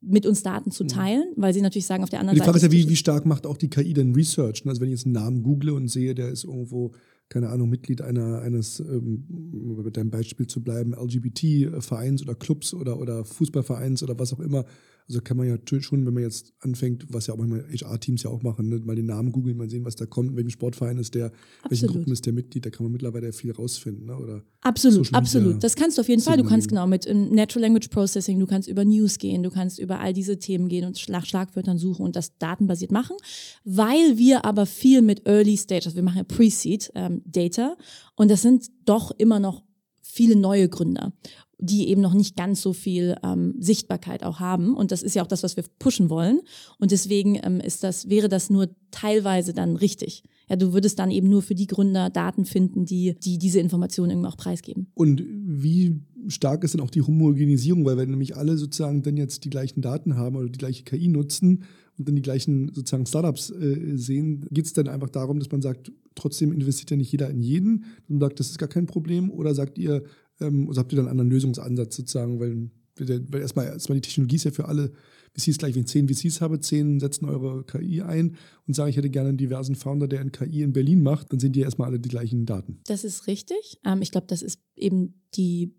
mit 0.00 0.26
uns 0.26 0.42
Daten 0.42 0.70
zu 0.72 0.84
mhm. 0.84 0.88
teilen, 0.88 1.32
weil 1.36 1.54
sie 1.54 1.60
natürlich 1.60 1.86
sagen, 1.86 2.02
auf 2.02 2.10
der 2.10 2.20
anderen 2.20 2.36
Seite. 2.36 2.44
Die 2.44 2.50
Frage 2.50 2.60
Seite 2.60 2.74
ist 2.74 2.80
ja, 2.80 2.86
wie, 2.88 2.92
wie 2.92 2.96
stark 2.96 3.26
macht 3.26 3.46
auch 3.46 3.56
die 3.56 3.70
KI 3.70 3.92
denn 3.92 4.14
Research? 4.14 4.62
Also 4.66 4.80
wenn 4.80 4.88
ich 4.88 4.94
jetzt 4.94 5.06
einen 5.06 5.14
Namen 5.14 5.42
google 5.42 5.70
und 5.70 5.88
sehe, 5.88 6.14
der 6.14 6.28
ist 6.28 6.44
irgendwo 6.44 6.92
keine 7.28 7.48
Ahnung, 7.48 7.70
Mitglied 7.70 8.02
einer, 8.02 8.40
eines, 8.40 8.80
ähm, 8.80 9.24
mit 9.84 9.96
deinem 9.96 10.10
Beispiel 10.10 10.46
zu 10.46 10.62
bleiben, 10.62 10.94
LGBT-Vereins 10.94 12.22
oder 12.22 12.34
Clubs 12.34 12.74
oder, 12.74 12.98
oder 12.98 13.24
Fußballvereins 13.24 14.02
oder 14.02 14.18
was 14.18 14.32
auch 14.32 14.40
immer. 14.40 14.64
Also 15.12 15.20
kann 15.20 15.36
man 15.36 15.46
ja 15.46 15.58
schon, 15.82 16.06
wenn 16.06 16.14
man 16.14 16.22
jetzt 16.22 16.54
anfängt, 16.60 17.04
was 17.10 17.26
ja 17.26 17.34
auch 17.34 17.38
manchmal 17.38 17.66
HR-Teams 17.70 18.22
ja 18.22 18.30
auch 18.30 18.42
machen, 18.42 18.70
ne, 18.70 18.78
mal 18.78 18.96
den 18.96 19.04
Namen 19.04 19.30
googeln, 19.30 19.58
mal 19.58 19.68
sehen, 19.68 19.84
was 19.84 19.94
da 19.94 20.06
kommt, 20.06 20.34
welchem 20.36 20.48
Sportverein 20.48 20.96
ist 20.96 21.14
der, 21.14 21.26
absolut. 21.26 21.70
welchen 21.70 21.86
Gruppen 21.88 22.12
ist 22.14 22.24
der 22.24 22.32
Mitglied, 22.32 22.64
da 22.64 22.70
kann 22.70 22.84
man 22.84 22.92
mittlerweile 22.92 23.30
viel 23.34 23.52
rausfinden. 23.52 24.06
Ne? 24.06 24.16
Oder 24.16 24.42
absolut, 24.62 25.12
absolut. 25.12 25.62
Das 25.62 25.76
kannst 25.76 25.98
du 25.98 26.00
auf 26.00 26.08
jeden 26.08 26.22
Fall. 26.22 26.38
Du 26.38 26.44
kannst 26.44 26.68
genau 26.68 26.86
mit 26.86 27.06
Natural 27.12 27.60
Language 27.68 27.88
Processing, 27.88 28.40
du 28.40 28.46
kannst 28.46 28.68
über 28.68 28.86
News 28.86 29.18
gehen, 29.18 29.42
du 29.42 29.50
kannst 29.50 29.78
über 29.78 30.00
all 30.00 30.14
diese 30.14 30.38
Themen 30.38 30.68
gehen 30.68 30.86
und 30.86 31.06
nach 31.10 31.26
Schlagwörtern 31.26 31.76
suchen 31.76 32.06
und 32.06 32.16
das 32.16 32.38
datenbasiert 32.38 32.90
machen, 32.90 33.16
weil 33.64 34.16
wir 34.16 34.46
aber 34.46 34.64
viel 34.64 35.02
mit 35.02 35.26
Early 35.26 35.58
Stage, 35.58 35.84
also 35.84 35.96
wir 35.96 36.04
machen 36.04 36.16
ja 36.16 36.24
Pre-Seed 36.24 36.90
ähm, 36.94 37.20
Data 37.26 37.76
und 38.16 38.30
das 38.30 38.40
sind 38.40 38.70
doch 38.86 39.10
immer 39.18 39.40
noch 39.40 39.62
viele 40.02 40.36
neue 40.36 40.68
Gründer 40.68 41.12
die 41.62 41.88
eben 41.88 42.00
noch 42.00 42.12
nicht 42.12 42.36
ganz 42.36 42.60
so 42.60 42.72
viel 42.72 43.16
ähm, 43.22 43.54
Sichtbarkeit 43.58 44.24
auch 44.24 44.40
haben. 44.40 44.74
Und 44.74 44.90
das 44.90 45.02
ist 45.02 45.14
ja 45.14 45.22
auch 45.22 45.28
das, 45.28 45.44
was 45.44 45.56
wir 45.56 45.64
pushen 45.78 46.10
wollen. 46.10 46.40
Und 46.78 46.90
deswegen 46.90 47.38
ähm, 47.42 47.60
ist 47.60 47.84
das, 47.84 48.10
wäre 48.10 48.28
das 48.28 48.50
nur 48.50 48.68
teilweise 48.90 49.52
dann 49.52 49.76
richtig. 49.76 50.24
Ja, 50.48 50.56
du 50.56 50.72
würdest 50.72 50.98
dann 50.98 51.12
eben 51.12 51.28
nur 51.28 51.40
für 51.40 51.54
die 51.54 51.68
Gründer 51.68 52.10
Daten 52.10 52.44
finden, 52.44 52.84
die, 52.84 53.14
die 53.22 53.38
diese 53.38 53.60
Informationen 53.60 54.10
irgendwie 54.10 54.28
auch 54.28 54.36
preisgeben. 54.36 54.88
Und 54.94 55.22
wie 55.24 56.00
stark 56.26 56.64
ist 56.64 56.74
denn 56.74 56.80
auch 56.80 56.90
die 56.90 57.02
Homogenisierung? 57.02 57.84
Weil 57.84 57.96
wenn 57.96 58.10
nämlich 58.10 58.36
alle 58.36 58.58
sozusagen 58.58 59.02
dann 59.02 59.16
jetzt 59.16 59.44
die 59.44 59.50
gleichen 59.50 59.82
Daten 59.82 60.16
haben 60.16 60.36
oder 60.36 60.48
die 60.48 60.58
gleiche 60.58 60.82
KI 60.82 61.06
nutzen 61.06 61.62
und 61.98 62.08
dann 62.08 62.16
die 62.16 62.22
gleichen 62.22 62.72
sozusagen 62.72 63.06
Startups 63.06 63.50
äh, 63.50 63.96
sehen, 63.96 64.46
geht 64.50 64.66
es 64.66 64.72
dann 64.72 64.88
einfach 64.88 65.10
darum, 65.10 65.38
dass 65.38 65.50
man 65.50 65.62
sagt, 65.62 65.92
trotzdem 66.14 66.52
investiert 66.52 66.90
ja 66.90 66.96
nicht 66.96 67.12
jeder 67.12 67.30
in 67.30 67.42
jeden 67.42 67.84
und 68.08 68.20
sagt, 68.20 68.40
das 68.40 68.50
ist 68.50 68.58
gar 68.58 68.68
kein 68.68 68.86
Problem? 68.86 69.30
Oder 69.30 69.54
sagt 69.54 69.78
ihr, 69.78 70.02
ähm, 70.40 70.68
also 70.68 70.80
habt 70.80 70.92
ihr 70.92 70.96
dann 70.96 71.06
einen 71.06 71.20
anderen 71.20 71.30
Lösungsansatz 71.30 71.96
sozusagen, 71.96 72.40
weil, 72.40 72.70
weil 73.30 73.40
erstmal, 73.40 73.66
erstmal 73.66 73.96
die 73.96 74.08
Technologie 74.08 74.36
ist 74.36 74.44
ja 74.44 74.50
für 74.50 74.66
alle 74.66 74.92
VCs 75.34 75.58
gleich, 75.58 75.74
wenn 75.74 75.82
ich 75.82 75.88
zehn 75.88 76.08
VCs 76.08 76.40
habe, 76.40 76.60
zehn 76.60 77.00
setzen 77.00 77.24
eure 77.26 77.64
KI 77.64 78.02
ein 78.02 78.36
und 78.66 78.74
sagen, 78.74 78.90
ich 78.90 78.96
hätte 78.96 79.10
gerne 79.10 79.30
einen 79.30 79.38
diversen 79.38 79.74
Founder, 79.74 80.08
der 80.08 80.20
ein 80.20 80.32
KI 80.32 80.62
in 80.62 80.72
Berlin 80.72 81.02
macht, 81.02 81.32
dann 81.32 81.40
sind 81.40 81.56
die 81.56 81.60
erstmal 81.60 81.88
alle 81.88 81.98
die 81.98 82.08
gleichen 82.08 82.46
Daten. 82.46 82.80
Das 82.86 83.04
ist 83.04 83.26
richtig. 83.26 83.78
Ähm, 83.84 84.02
ich 84.02 84.10
glaube, 84.10 84.26
das 84.26 84.42
ist 84.42 84.60
eben 84.76 85.22
die 85.34 85.74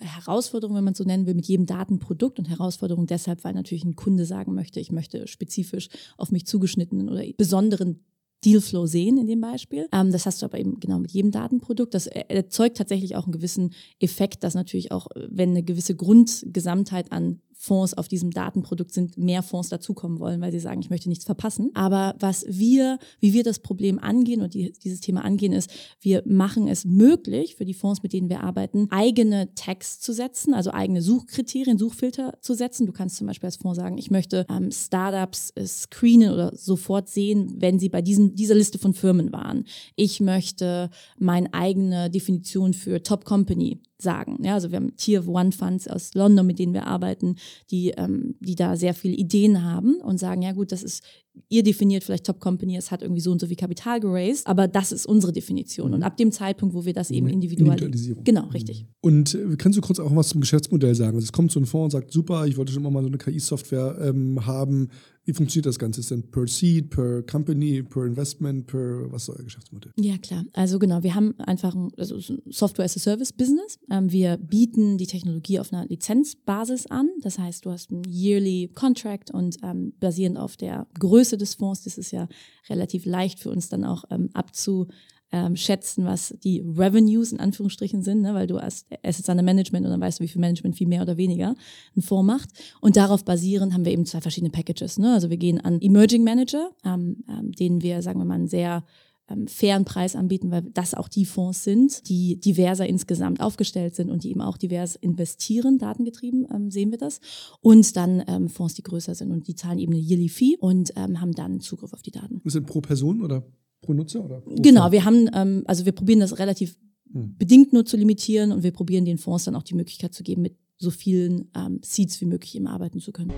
Herausforderung, 0.00 0.76
wenn 0.76 0.84
man 0.84 0.92
es 0.92 0.98
so 0.98 1.04
nennen 1.04 1.26
will, 1.26 1.34
mit 1.34 1.46
jedem 1.46 1.66
Datenprodukt 1.66 2.38
und 2.38 2.48
Herausforderung 2.48 3.06
deshalb, 3.06 3.44
weil 3.44 3.54
natürlich 3.54 3.84
ein 3.84 3.96
Kunde 3.96 4.24
sagen 4.24 4.54
möchte, 4.54 4.80
ich 4.80 4.92
möchte 4.92 5.26
spezifisch 5.26 5.88
auf 6.16 6.30
mich 6.30 6.46
zugeschnittenen 6.46 7.08
oder 7.08 7.24
besonderen 7.36 8.00
Dealflow 8.44 8.86
sehen 8.86 9.18
in 9.18 9.26
dem 9.26 9.40
Beispiel. 9.40 9.88
Ähm, 9.92 10.12
das 10.12 10.26
hast 10.26 10.42
du 10.42 10.46
aber 10.46 10.58
eben 10.58 10.78
genau 10.78 10.98
mit 10.98 11.12
jedem 11.12 11.30
Datenprodukt. 11.30 11.94
Das 11.94 12.06
erzeugt 12.06 12.76
tatsächlich 12.76 13.16
auch 13.16 13.24
einen 13.24 13.32
gewissen 13.32 13.72
Effekt, 14.00 14.44
dass 14.44 14.54
natürlich 14.54 14.92
auch, 14.92 15.08
wenn 15.14 15.50
eine 15.50 15.62
gewisse 15.62 15.96
Grundgesamtheit 15.96 17.10
an 17.10 17.40
Fonds 17.64 17.94
auf 17.94 18.08
diesem 18.08 18.30
Datenprodukt 18.30 18.92
sind, 18.92 19.16
mehr 19.16 19.42
Fonds 19.42 19.70
dazukommen 19.70 20.18
wollen, 20.18 20.40
weil 20.40 20.52
sie 20.52 20.60
sagen, 20.60 20.80
ich 20.80 20.90
möchte 20.90 21.08
nichts 21.08 21.24
verpassen. 21.24 21.70
Aber 21.74 22.14
was 22.18 22.44
wir, 22.46 22.98
wie 23.20 23.32
wir 23.32 23.42
das 23.42 23.58
Problem 23.58 23.98
angehen 23.98 24.42
und 24.42 24.52
die, 24.52 24.72
dieses 24.72 25.00
Thema 25.00 25.24
angehen, 25.24 25.52
ist, 25.52 25.70
wir 26.00 26.22
machen 26.26 26.68
es 26.68 26.84
möglich 26.84 27.56
für 27.56 27.64
die 27.64 27.72
Fonds, 27.74 28.02
mit 28.02 28.12
denen 28.12 28.28
wir 28.28 28.42
arbeiten, 28.42 28.88
eigene 28.90 29.54
Tags 29.54 29.98
zu 30.00 30.12
setzen, 30.12 30.52
also 30.52 30.72
eigene 30.72 31.00
Suchkriterien, 31.00 31.78
Suchfilter 31.78 32.34
zu 32.42 32.54
setzen. 32.54 32.86
Du 32.86 32.92
kannst 32.92 33.16
zum 33.16 33.26
Beispiel 33.26 33.46
als 33.46 33.56
Fonds 33.56 33.78
sagen, 33.78 33.96
ich 33.96 34.10
möchte 34.10 34.44
ähm, 34.50 34.70
Startups 34.70 35.50
äh, 35.54 35.66
screenen 35.66 36.32
oder 36.32 36.54
sofort 36.54 37.08
sehen, 37.08 37.54
wenn 37.58 37.78
sie 37.78 37.88
bei 37.88 38.02
diesen, 38.02 38.34
dieser 38.34 38.54
Liste 38.54 38.78
von 38.78 38.92
Firmen 38.92 39.32
waren. 39.32 39.64
Ich 39.96 40.20
möchte 40.20 40.90
meine 41.18 41.52
eigene 41.54 42.10
Definition 42.10 42.74
für 42.74 43.02
Top 43.02 43.24
Company 43.24 43.80
sagen. 44.04 44.38
Ja, 44.44 44.54
also 44.54 44.70
wir 44.70 44.76
haben 44.76 44.96
Tier 44.96 45.26
One 45.26 45.50
Funds 45.50 45.88
aus 45.88 46.14
London, 46.14 46.46
mit 46.46 46.60
denen 46.60 46.72
wir 46.72 46.86
arbeiten, 46.86 47.34
die, 47.72 47.90
ähm, 47.96 48.36
die 48.38 48.54
da 48.54 48.76
sehr 48.76 48.94
viele 48.94 49.14
Ideen 49.14 49.64
haben 49.64 49.96
und 49.96 50.18
sagen, 50.18 50.42
ja 50.42 50.52
gut, 50.52 50.70
das 50.70 50.84
ist, 50.84 51.02
ihr 51.48 51.62
definiert 51.62 52.04
vielleicht 52.04 52.26
Top 52.26 52.40
Company, 52.40 52.76
es 52.76 52.90
hat 52.90 53.02
irgendwie 53.02 53.20
so 53.20 53.32
und 53.32 53.40
so 53.40 53.46
viel 53.46 53.56
Kapital 53.56 54.00
geraced, 54.00 54.46
aber 54.46 54.68
das 54.68 54.92
ist 54.92 55.06
unsere 55.06 55.32
Definition. 55.32 55.94
Und 55.94 56.02
ab 56.02 56.16
dem 56.16 56.32
Zeitpunkt, 56.32 56.74
wo 56.74 56.84
wir 56.84 56.92
das 56.92 57.10
eben 57.10 57.28
individualisieren. 57.28 58.24
Genau, 58.24 58.46
richtig. 58.48 58.86
Und 59.00 59.34
äh, 59.34 59.56
kannst 59.56 59.76
du 59.78 59.82
kurz 59.82 59.98
auch 59.98 60.14
was 60.14 60.28
zum 60.30 60.40
Geschäftsmodell 60.40 60.94
sagen? 60.94 61.16
Also 61.16 61.24
es 61.24 61.32
kommt 61.32 61.52
so 61.52 61.60
ein 61.60 61.66
Fonds 61.66 61.94
und 61.94 62.00
sagt, 62.00 62.12
super, 62.12 62.46
ich 62.46 62.56
wollte 62.56 62.72
schon 62.72 62.82
immer 62.82 62.90
mal 62.90 63.02
so 63.02 63.08
eine 63.08 63.18
KI-Software 63.18 63.98
ähm, 64.00 64.46
haben. 64.46 64.88
Wie 65.26 65.32
funktioniert 65.32 65.66
das 65.66 65.78
Ganze? 65.78 66.00
Ist 66.00 66.10
denn 66.10 66.30
per 66.30 66.46
Seed, 66.46 66.90
per 66.90 67.22
Company, 67.22 67.82
per 67.82 68.04
Investment, 68.04 68.66
per 68.66 69.10
was 69.10 69.22
ist 69.22 69.30
euer 69.30 69.44
Geschäftsmodell? 69.44 69.92
Ja, 69.98 70.18
klar. 70.18 70.44
Also 70.52 70.78
genau, 70.78 71.02
wir 71.02 71.14
haben 71.14 71.38
einfach 71.38 71.74
ein, 71.74 71.92
also 71.96 72.18
Software 72.50 72.84
as 72.84 72.96
a 72.96 73.00
Service 73.00 73.32
Business. 73.32 73.78
Ähm, 73.90 74.12
wir 74.12 74.36
bieten 74.36 74.98
die 74.98 75.06
Technologie 75.06 75.58
auf 75.58 75.72
einer 75.72 75.86
Lizenzbasis 75.86 76.86
an. 76.86 77.08
Das 77.22 77.38
heißt, 77.38 77.64
du 77.64 77.70
hast 77.70 77.90
ein 77.90 78.02
Yearly 78.06 78.70
Contract 78.74 79.30
und 79.30 79.56
ähm, 79.62 79.94
basierend 79.98 80.36
auf 80.36 80.58
der 80.58 80.86
Größe 80.98 81.23
des 81.30 81.54
Fonds, 81.54 81.84
das 81.84 81.98
ist 81.98 82.10
ja 82.10 82.28
relativ 82.68 83.06
leicht 83.06 83.40
für 83.40 83.50
uns 83.50 83.68
dann 83.68 83.84
auch 83.84 84.04
ähm, 84.10 84.30
abzu 84.32 84.88
ähm, 85.34 85.56
schätzen, 85.56 86.04
was 86.04 86.34
die 86.44 86.60
Revenues 86.60 87.32
in 87.32 87.40
Anführungsstrichen 87.40 88.02
sind, 88.02 88.22
ne? 88.22 88.34
weil 88.34 88.46
du 88.46 88.60
hast 88.60 88.86
Assets 89.02 89.28
under 89.28 89.42
Management 89.42 89.84
und 89.84 89.90
dann 89.90 90.00
weißt 90.00 90.20
du, 90.20 90.24
wie 90.24 90.28
viel 90.28 90.40
Management 90.40 90.76
viel 90.76 90.86
mehr 90.86 91.02
oder 91.02 91.16
weniger 91.16 91.56
ein 91.96 92.02
Fonds 92.02 92.26
macht. 92.26 92.50
Und 92.80 92.96
darauf 92.96 93.24
basierend 93.24 93.74
haben 93.74 93.84
wir 93.84 93.92
eben 93.92 94.06
zwei 94.06 94.20
verschiedene 94.20 94.50
Packages. 94.50 94.96
Ne? 94.96 95.12
Also 95.12 95.30
wir 95.30 95.36
gehen 95.36 95.60
an 95.60 95.80
Emerging 95.80 96.22
Manager, 96.22 96.70
ähm, 96.84 97.24
ähm, 97.28 97.50
denen 97.50 97.82
wir, 97.82 98.00
sagen 98.00 98.20
wir 98.20 98.24
mal, 98.24 98.34
einen 98.34 98.46
sehr 98.46 98.84
ähm, 99.28 99.46
fairen 99.48 99.84
Preis 99.84 100.16
anbieten, 100.16 100.50
weil 100.50 100.62
das 100.62 100.94
auch 100.94 101.08
die 101.08 101.24
Fonds 101.24 101.64
sind, 101.64 102.08
die 102.08 102.38
diverser 102.38 102.86
insgesamt 102.86 103.40
aufgestellt 103.40 103.94
sind 103.94 104.10
und 104.10 104.24
die 104.24 104.30
eben 104.30 104.40
auch 104.40 104.56
divers 104.56 104.96
investieren, 104.96 105.78
datengetrieben 105.78 106.46
ähm, 106.54 106.70
sehen 106.70 106.90
wir 106.90 106.98
das. 106.98 107.20
Und 107.60 107.96
dann 107.96 108.22
ähm, 108.26 108.48
Fonds, 108.48 108.74
die 108.74 108.82
größer 108.82 109.14
sind 109.14 109.30
und 109.30 109.46
die 109.48 109.54
zahlen 109.54 109.78
eben 109.78 109.92
eine 109.92 110.02
Yearly 110.02 110.28
Fee 110.28 110.56
und 110.58 110.92
ähm, 110.96 111.20
haben 111.20 111.32
dann 111.32 111.60
Zugriff 111.60 111.92
auf 111.92 112.02
die 112.02 112.10
Daten. 112.10 112.40
Das 112.44 112.52
sind 112.52 112.66
pro 112.66 112.80
Person 112.80 113.22
oder 113.22 113.46
pro 113.80 113.94
Nutzer? 113.94 114.24
Oder 114.24 114.40
pro 114.40 114.54
genau, 114.56 114.92
wir 114.92 115.04
haben, 115.04 115.30
ähm, 115.34 115.62
also 115.66 115.84
wir 115.84 115.92
probieren 115.92 116.20
das 116.20 116.38
relativ 116.38 116.76
hm. 117.12 117.36
bedingt 117.38 117.72
nur 117.72 117.84
zu 117.86 117.96
limitieren 117.96 118.52
und 118.52 118.62
wir 118.62 118.72
probieren 118.72 119.04
den 119.04 119.18
Fonds 119.18 119.44
dann 119.44 119.56
auch 119.56 119.62
die 119.62 119.74
Möglichkeit 119.74 120.12
zu 120.14 120.22
geben, 120.22 120.42
mit 120.42 120.56
so 120.76 120.90
vielen 120.90 121.50
ähm, 121.54 121.80
Seeds 121.82 122.20
wie 122.20 122.26
möglich 122.26 122.56
eben 122.56 122.66
arbeiten 122.66 123.00
zu 123.00 123.12
können. 123.12 123.32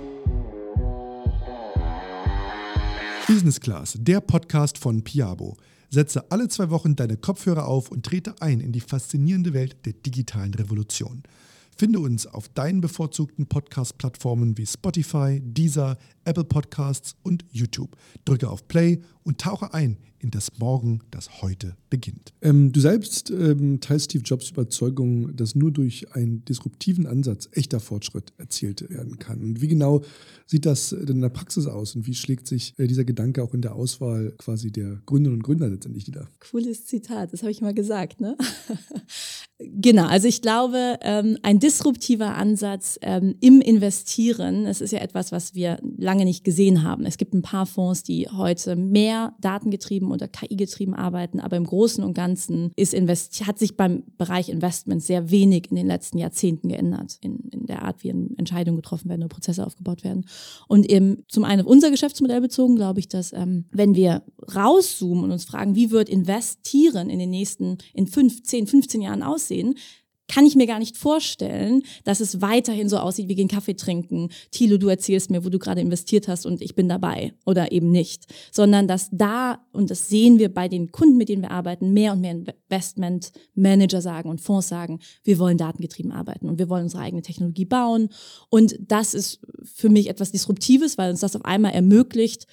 Business 3.26 3.60
Class, 3.60 3.98
der 4.00 4.20
Podcast 4.20 4.78
von 4.78 5.02
Piabo. 5.02 5.56
Setze 5.90 6.30
alle 6.30 6.48
zwei 6.48 6.70
Wochen 6.70 6.96
deine 6.96 7.16
Kopfhörer 7.16 7.66
auf 7.66 7.90
und 7.90 8.04
trete 8.04 8.34
ein 8.40 8.60
in 8.60 8.72
die 8.72 8.80
faszinierende 8.80 9.52
Welt 9.52 9.86
der 9.86 9.92
digitalen 9.92 10.54
Revolution. 10.54 11.22
Finde 11.78 12.00
uns 12.00 12.26
auf 12.26 12.48
deinen 12.48 12.80
bevorzugten 12.80 13.48
Podcast-Plattformen 13.48 14.56
wie 14.56 14.64
Spotify, 14.64 15.42
Deezer, 15.44 15.98
Apple 16.24 16.44
Podcasts 16.44 17.16
und 17.22 17.44
YouTube. 17.50 17.98
Drücke 18.24 18.48
auf 18.48 18.66
Play 18.66 19.02
und 19.24 19.38
tauche 19.38 19.74
ein 19.74 19.98
in 20.18 20.30
das 20.30 20.58
Morgen, 20.58 21.00
das 21.10 21.42
heute 21.42 21.76
beginnt. 21.90 22.32
Ähm, 22.42 22.72
du 22.72 22.80
selbst 22.80 23.30
ähm, 23.30 23.80
teilst 23.80 24.06
Steve 24.06 24.24
Jobs 24.24 24.50
Überzeugung, 24.50 25.36
dass 25.36 25.54
nur 25.54 25.70
durch 25.70 26.14
einen 26.14 26.44
disruptiven 26.44 27.06
Ansatz 27.06 27.48
echter 27.52 27.80
Fortschritt 27.80 28.32
erzielt 28.38 28.88
werden 28.88 29.18
kann. 29.18 29.42
Und 29.42 29.60
wie 29.60 29.68
genau 29.68 30.02
sieht 30.46 30.64
das 30.64 30.90
denn 30.90 31.16
in 31.16 31.20
der 31.20 31.28
Praxis 31.28 31.66
aus 31.66 31.94
und 31.94 32.06
wie 32.06 32.14
schlägt 32.14 32.46
sich 32.46 32.74
äh, 32.78 32.86
dieser 32.86 33.04
Gedanke 33.04 33.42
auch 33.42 33.52
in 33.52 33.62
der 33.62 33.74
Auswahl 33.74 34.32
quasi 34.38 34.72
der 34.72 35.00
Gründerinnen 35.06 35.40
und 35.40 35.42
Gründer 35.42 35.68
letztendlich 35.68 36.06
nieder? 36.06 36.28
Cooles 36.50 36.86
Zitat, 36.86 37.32
das 37.32 37.42
habe 37.42 37.52
ich 37.52 37.60
mal 37.60 37.74
gesagt, 37.74 38.20
ne? 38.20 38.36
genau, 39.58 40.06
also 40.06 40.28
ich 40.28 40.40
glaube, 40.40 40.98
ähm, 41.02 41.38
ein 41.42 41.60
disruptiver 41.66 42.36
Ansatz 42.36 42.96
ähm, 43.02 43.34
im 43.40 43.60
Investieren, 43.60 44.66
das 44.66 44.80
ist 44.80 44.92
ja 44.92 45.00
etwas, 45.00 45.32
was 45.32 45.56
wir 45.56 45.80
lange 45.98 46.24
nicht 46.24 46.44
gesehen 46.44 46.84
haben. 46.84 47.04
Es 47.04 47.18
gibt 47.18 47.34
ein 47.34 47.42
paar 47.42 47.66
Fonds, 47.66 48.04
die 48.04 48.28
heute 48.28 48.76
mehr 48.76 49.34
datengetrieben 49.40 50.12
oder 50.12 50.28
KI-getrieben 50.28 50.94
arbeiten, 50.94 51.40
aber 51.40 51.56
im 51.56 51.64
Großen 51.64 52.04
und 52.04 52.14
Ganzen 52.14 52.70
ist 52.76 52.94
hat 53.46 53.58
sich 53.58 53.76
beim 53.76 54.04
Bereich 54.16 54.48
Investment 54.48 55.02
sehr 55.02 55.32
wenig 55.32 55.70
in 55.70 55.76
den 55.76 55.88
letzten 55.88 56.18
Jahrzehnten 56.18 56.68
geändert, 56.68 57.18
in, 57.20 57.40
in 57.50 57.66
der 57.66 57.82
Art, 57.82 58.04
wie 58.04 58.10
Entscheidungen 58.10 58.76
getroffen 58.76 59.08
werden 59.08 59.22
oder 59.22 59.34
Prozesse 59.34 59.66
aufgebaut 59.66 60.04
werden. 60.04 60.24
Und 60.68 60.88
eben 60.88 61.24
zum 61.26 61.42
einen 61.42 61.62
auf 61.62 61.66
unser 61.66 61.90
Geschäftsmodell 61.90 62.40
bezogen, 62.40 62.76
glaube 62.76 63.00
ich, 63.00 63.08
dass 63.08 63.32
ähm, 63.32 63.64
wenn 63.72 63.96
wir 63.96 64.22
rauszoomen 64.54 65.24
und 65.24 65.32
uns 65.32 65.44
fragen, 65.44 65.74
wie 65.74 65.90
wird 65.90 66.08
Investieren 66.08 67.10
in 67.10 67.18
den 67.18 67.30
nächsten, 67.30 67.78
in 67.92 68.06
fünf, 68.06 68.44
zehn, 68.44 68.68
15 68.68 69.02
Jahren 69.02 69.24
aussehen, 69.24 69.74
kann 70.28 70.44
ich 70.44 70.56
mir 70.56 70.66
gar 70.66 70.78
nicht 70.78 70.96
vorstellen, 70.96 71.82
dass 72.04 72.20
es 72.20 72.40
weiterhin 72.40 72.88
so 72.88 72.98
aussieht, 72.98 73.28
wir 73.28 73.36
gehen 73.36 73.48
Kaffee 73.48 73.74
trinken. 73.74 74.30
Thilo, 74.50 74.76
du 74.76 74.88
erzählst 74.88 75.30
mir, 75.30 75.44
wo 75.44 75.50
du 75.50 75.58
gerade 75.58 75.80
investiert 75.80 76.28
hast 76.28 76.46
und 76.46 76.60
ich 76.62 76.74
bin 76.74 76.88
dabei 76.88 77.32
oder 77.44 77.72
eben 77.72 77.90
nicht. 77.90 78.26
Sondern 78.50 78.88
dass 78.88 79.08
da, 79.12 79.64
und 79.72 79.90
das 79.90 80.08
sehen 80.08 80.38
wir 80.38 80.52
bei 80.52 80.68
den 80.68 80.90
Kunden, 80.90 81.16
mit 81.16 81.28
denen 81.28 81.42
wir 81.42 81.50
arbeiten, 81.50 81.92
mehr 81.92 82.12
und 82.12 82.20
mehr 82.20 82.32
Investmentmanager 82.32 84.00
sagen 84.00 84.28
und 84.28 84.40
Fonds 84.40 84.68
sagen, 84.68 85.00
wir 85.22 85.38
wollen 85.38 85.58
datengetrieben 85.58 86.12
arbeiten 86.12 86.48
und 86.48 86.58
wir 86.58 86.68
wollen 86.68 86.84
unsere 86.84 87.02
eigene 87.02 87.22
Technologie 87.22 87.64
bauen. 87.64 88.08
Und 88.48 88.76
das 88.80 89.14
ist 89.14 89.40
für 89.62 89.88
mich 89.88 90.08
etwas 90.08 90.32
Disruptives, 90.32 90.98
weil 90.98 91.10
uns 91.10 91.20
das 91.20 91.36
auf 91.36 91.44
einmal 91.44 91.72
ermöglicht, 91.72 92.46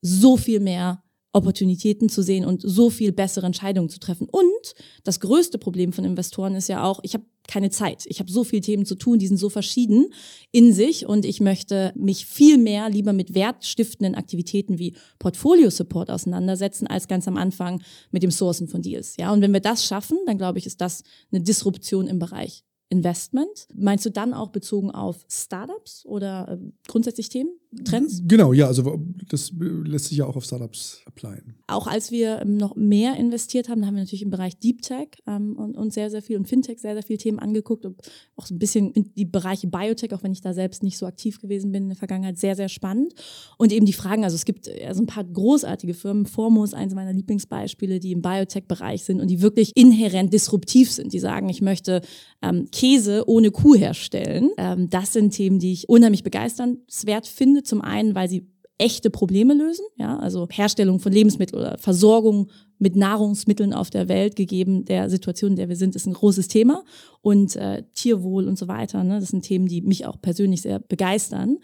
so 0.00 0.36
viel 0.36 0.60
mehr 0.60 1.02
Opportunitäten 1.36 2.08
zu 2.08 2.22
sehen 2.22 2.46
und 2.46 2.62
so 2.64 2.88
viel 2.88 3.12
bessere 3.12 3.44
Entscheidungen 3.44 3.90
zu 3.90 4.00
treffen. 4.00 4.26
Und 4.28 4.74
das 5.04 5.20
größte 5.20 5.58
Problem 5.58 5.92
von 5.92 6.04
Investoren 6.04 6.54
ist 6.54 6.68
ja 6.68 6.82
auch, 6.82 7.00
ich 7.02 7.12
habe 7.12 7.24
keine 7.46 7.70
Zeit. 7.70 8.06
Ich 8.06 8.18
habe 8.20 8.32
so 8.32 8.42
viele 8.42 8.62
Themen 8.62 8.86
zu 8.86 8.94
tun, 8.96 9.18
die 9.18 9.26
sind 9.26 9.36
so 9.36 9.50
verschieden 9.50 10.06
in 10.50 10.72
sich 10.72 11.06
und 11.06 11.24
ich 11.24 11.40
möchte 11.40 11.92
mich 11.94 12.24
viel 12.24 12.56
mehr 12.56 12.88
lieber 12.88 13.12
mit 13.12 13.34
wertstiftenden 13.34 14.14
Aktivitäten 14.14 14.78
wie 14.78 14.96
Portfolio 15.18 15.68
Support 15.70 16.10
auseinandersetzen, 16.10 16.86
als 16.86 17.06
ganz 17.06 17.28
am 17.28 17.36
Anfang 17.36 17.82
mit 18.10 18.22
dem 18.22 18.30
Sourcen 18.30 18.66
von 18.66 18.80
Deals. 18.80 19.16
Ja, 19.18 19.32
und 19.32 19.42
wenn 19.42 19.52
wir 19.52 19.60
das 19.60 19.84
schaffen, 19.84 20.18
dann 20.26 20.38
glaube 20.38 20.58
ich, 20.58 20.66
ist 20.66 20.80
das 20.80 21.02
eine 21.30 21.42
Disruption 21.42 22.08
im 22.08 22.18
Bereich 22.18 22.64
Investment. 22.88 23.68
Meinst 23.74 24.06
du 24.06 24.10
dann 24.10 24.32
auch 24.32 24.50
bezogen 24.50 24.90
auf 24.90 25.24
Startups 25.28 26.04
oder 26.06 26.48
äh, 26.48 26.58
grundsätzlich 26.86 27.28
Themen? 27.28 27.50
Trends? 27.84 28.22
Genau, 28.26 28.52
ja, 28.52 28.66
also 28.66 29.00
das 29.28 29.52
lässt 29.58 30.06
sich 30.06 30.18
ja 30.18 30.26
auch 30.26 30.36
auf 30.36 30.44
Startups 30.44 31.02
applyen. 31.04 31.54
Auch 31.66 31.86
als 31.86 32.10
wir 32.10 32.40
ähm, 32.40 32.56
noch 32.56 32.76
mehr 32.76 33.16
investiert 33.16 33.68
haben, 33.68 33.80
da 33.80 33.88
haben 33.88 33.94
wir 33.94 34.02
natürlich 34.02 34.22
im 34.22 34.30
Bereich 34.30 34.56
Deep 34.58 34.82
Tech 34.82 35.08
ähm, 35.26 35.56
und, 35.56 35.76
und, 35.76 35.92
sehr, 35.92 36.10
sehr 36.10 36.22
viel 36.22 36.36
und 36.36 36.48
Fintech 36.48 36.78
sehr, 36.80 36.94
sehr 36.94 37.02
viele 37.02 37.18
Themen 37.18 37.38
angeguckt 37.38 37.84
und 37.84 38.00
auch 38.36 38.46
so 38.46 38.54
ein 38.54 38.58
bisschen 38.58 38.92
die 39.16 39.24
Bereiche 39.24 39.66
Biotech, 39.66 40.14
auch 40.14 40.22
wenn 40.22 40.32
ich 40.32 40.40
da 40.40 40.54
selbst 40.54 40.82
nicht 40.82 40.96
so 40.96 41.06
aktiv 41.06 41.40
gewesen 41.40 41.72
bin 41.72 41.84
in 41.84 41.88
der 41.90 41.96
Vergangenheit, 41.96 42.38
sehr, 42.38 42.56
sehr 42.56 42.68
spannend. 42.68 43.14
Und 43.58 43.72
eben 43.72 43.84
die 43.84 43.92
Fragen, 43.92 44.24
also 44.24 44.36
es 44.36 44.44
gibt 44.44 44.68
also 44.86 45.02
ein 45.02 45.06
paar 45.06 45.24
großartige 45.24 45.94
Firmen, 45.94 46.26
Formos, 46.26 46.72
eins 46.72 46.94
meiner 46.94 47.12
Lieblingsbeispiele, 47.12 48.00
die 48.00 48.12
im 48.12 48.22
Biotech-Bereich 48.22 49.04
sind 49.04 49.20
und 49.20 49.28
die 49.28 49.42
wirklich 49.42 49.72
inhärent 49.74 50.32
disruptiv 50.32 50.92
sind. 50.92 51.12
Die 51.12 51.18
sagen, 51.18 51.48
ich 51.48 51.62
möchte 51.62 52.00
ähm, 52.42 52.68
Käse 52.70 53.24
ohne 53.26 53.50
Kuh 53.50 53.74
herstellen. 53.74 54.50
Ähm, 54.56 54.88
das 54.88 55.12
sind 55.12 55.30
Themen, 55.30 55.58
die 55.58 55.72
ich 55.72 55.88
unheimlich 55.88 56.22
begeisternswert 56.22 57.26
finde 57.26 57.55
zum 57.62 57.82
einen, 57.82 58.14
weil 58.14 58.28
sie 58.28 58.46
echte 58.78 59.10
Probleme 59.10 59.54
lösen, 59.54 59.84
ja, 59.96 60.18
also 60.18 60.46
Herstellung 60.50 61.00
von 61.00 61.12
Lebensmitteln 61.12 61.60
oder 61.60 61.78
Versorgung 61.78 62.50
mit 62.78 62.94
Nahrungsmitteln 62.94 63.72
auf 63.72 63.88
der 63.88 64.08
Welt, 64.08 64.36
gegeben 64.36 64.84
der 64.84 65.08
Situation, 65.08 65.52
in 65.52 65.56
der 65.56 65.68
wir 65.68 65.76
sind, 65.76 65.96
ist 65.96 66.06
ein 66.06 66.12
großes 66.12 66.48
Thema. 66.48 66.84
Und 67.22 67.56
äh, 67.56 67.84
Tierwohl 67.94 68.46
und 68.46 68.58
so 68.58 68.68
weiter, 68.68 69.02
ne, 69.02 69.18
das 69.18 69.30
sind 69.30 69.42
Themen, 69.42 69.66
die 69.66 69.80
mich 69.80 70.04
auch 70.06 70.20
persönlich 70.20 70.62
sehr 70.62 70.78
begeistern. 70.78 71.58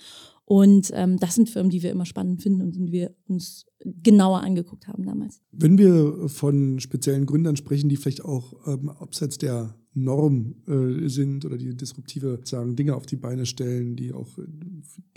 Und 0.44 0.90
ähm, 0.94 1.18
das 1.18 1.34
sind 1.34 1.50
Firmen, 1.50 1.70
die 1.70 1.82
wir 1.82 1.90
immer 1.90 2.06
spannend 2.06 2.42
finden 2.42 2.62
und 2.62 2.72
die 2.72 2.90
wir 2.90 3.14
uns 3.28 3.66
genauer 3.84 4.40
angeguckt 4.40 4.88
haben 4.88 5.04
damals. 5.04 5.40
Wenn 5.52 5.78
wir 5.78 6.28
von 6.28 6.80
speziellen 6.80 7.26
Gründern 7.26 7.56
sprechen, 7.56 7.88
die 7.88 7.96
vielleicht 7.96 8.24
auch 8.24 8.54
ähm, 8.66 8.88
abseits 8.88 9.38
der 9.38 9.74
Norm 9.94 10.54
äh, 10.66 11.08
sind 11.08 11.44
oder 11.44 11.58
die 11.58 11.76
disruptive 11.76 12.40
sagen, 12.44 12.76
Dinge 12.76 12.94
auf 12.94 13.06
die 13.06 13.16
Beine 13.16 13.46
stellen, 13.46 13.96
die 13.96 14.12
auch 14.12 14.38
äh, 14.38 14.42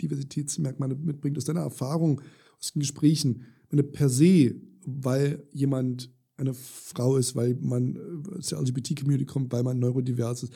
Diversitätsmerkmale 0.02 0.94
mitbringt, 0.96 1.38
aus 1.38 1.44
deiner 1.44 1.60
Erfahrung, 1.60 2.20
aus 2.58 2.72
den 2.72 2.80
Gesprächen, 2.80 3.42
wenn 3.70 3.92
per 3.92 4.08
se, 4.08 4.54
weil 4.84 5.42
jemand 5.52 6.10
eine 6.36 6.54
Frau 6.54 7.16
ist, 7.16 7.34
weil 7.34 7.56
man 7.60 7.96
äh, 7.96 8.38
aus 8.38 8.48
der 8.48 8.60
LGBT-Community 8.60 9.24
kommt, 9.24 9.52
weil 9.52 9.62
man 9.62 9.78
neurodivers 9.78 10.44
ist, 10.44 10.52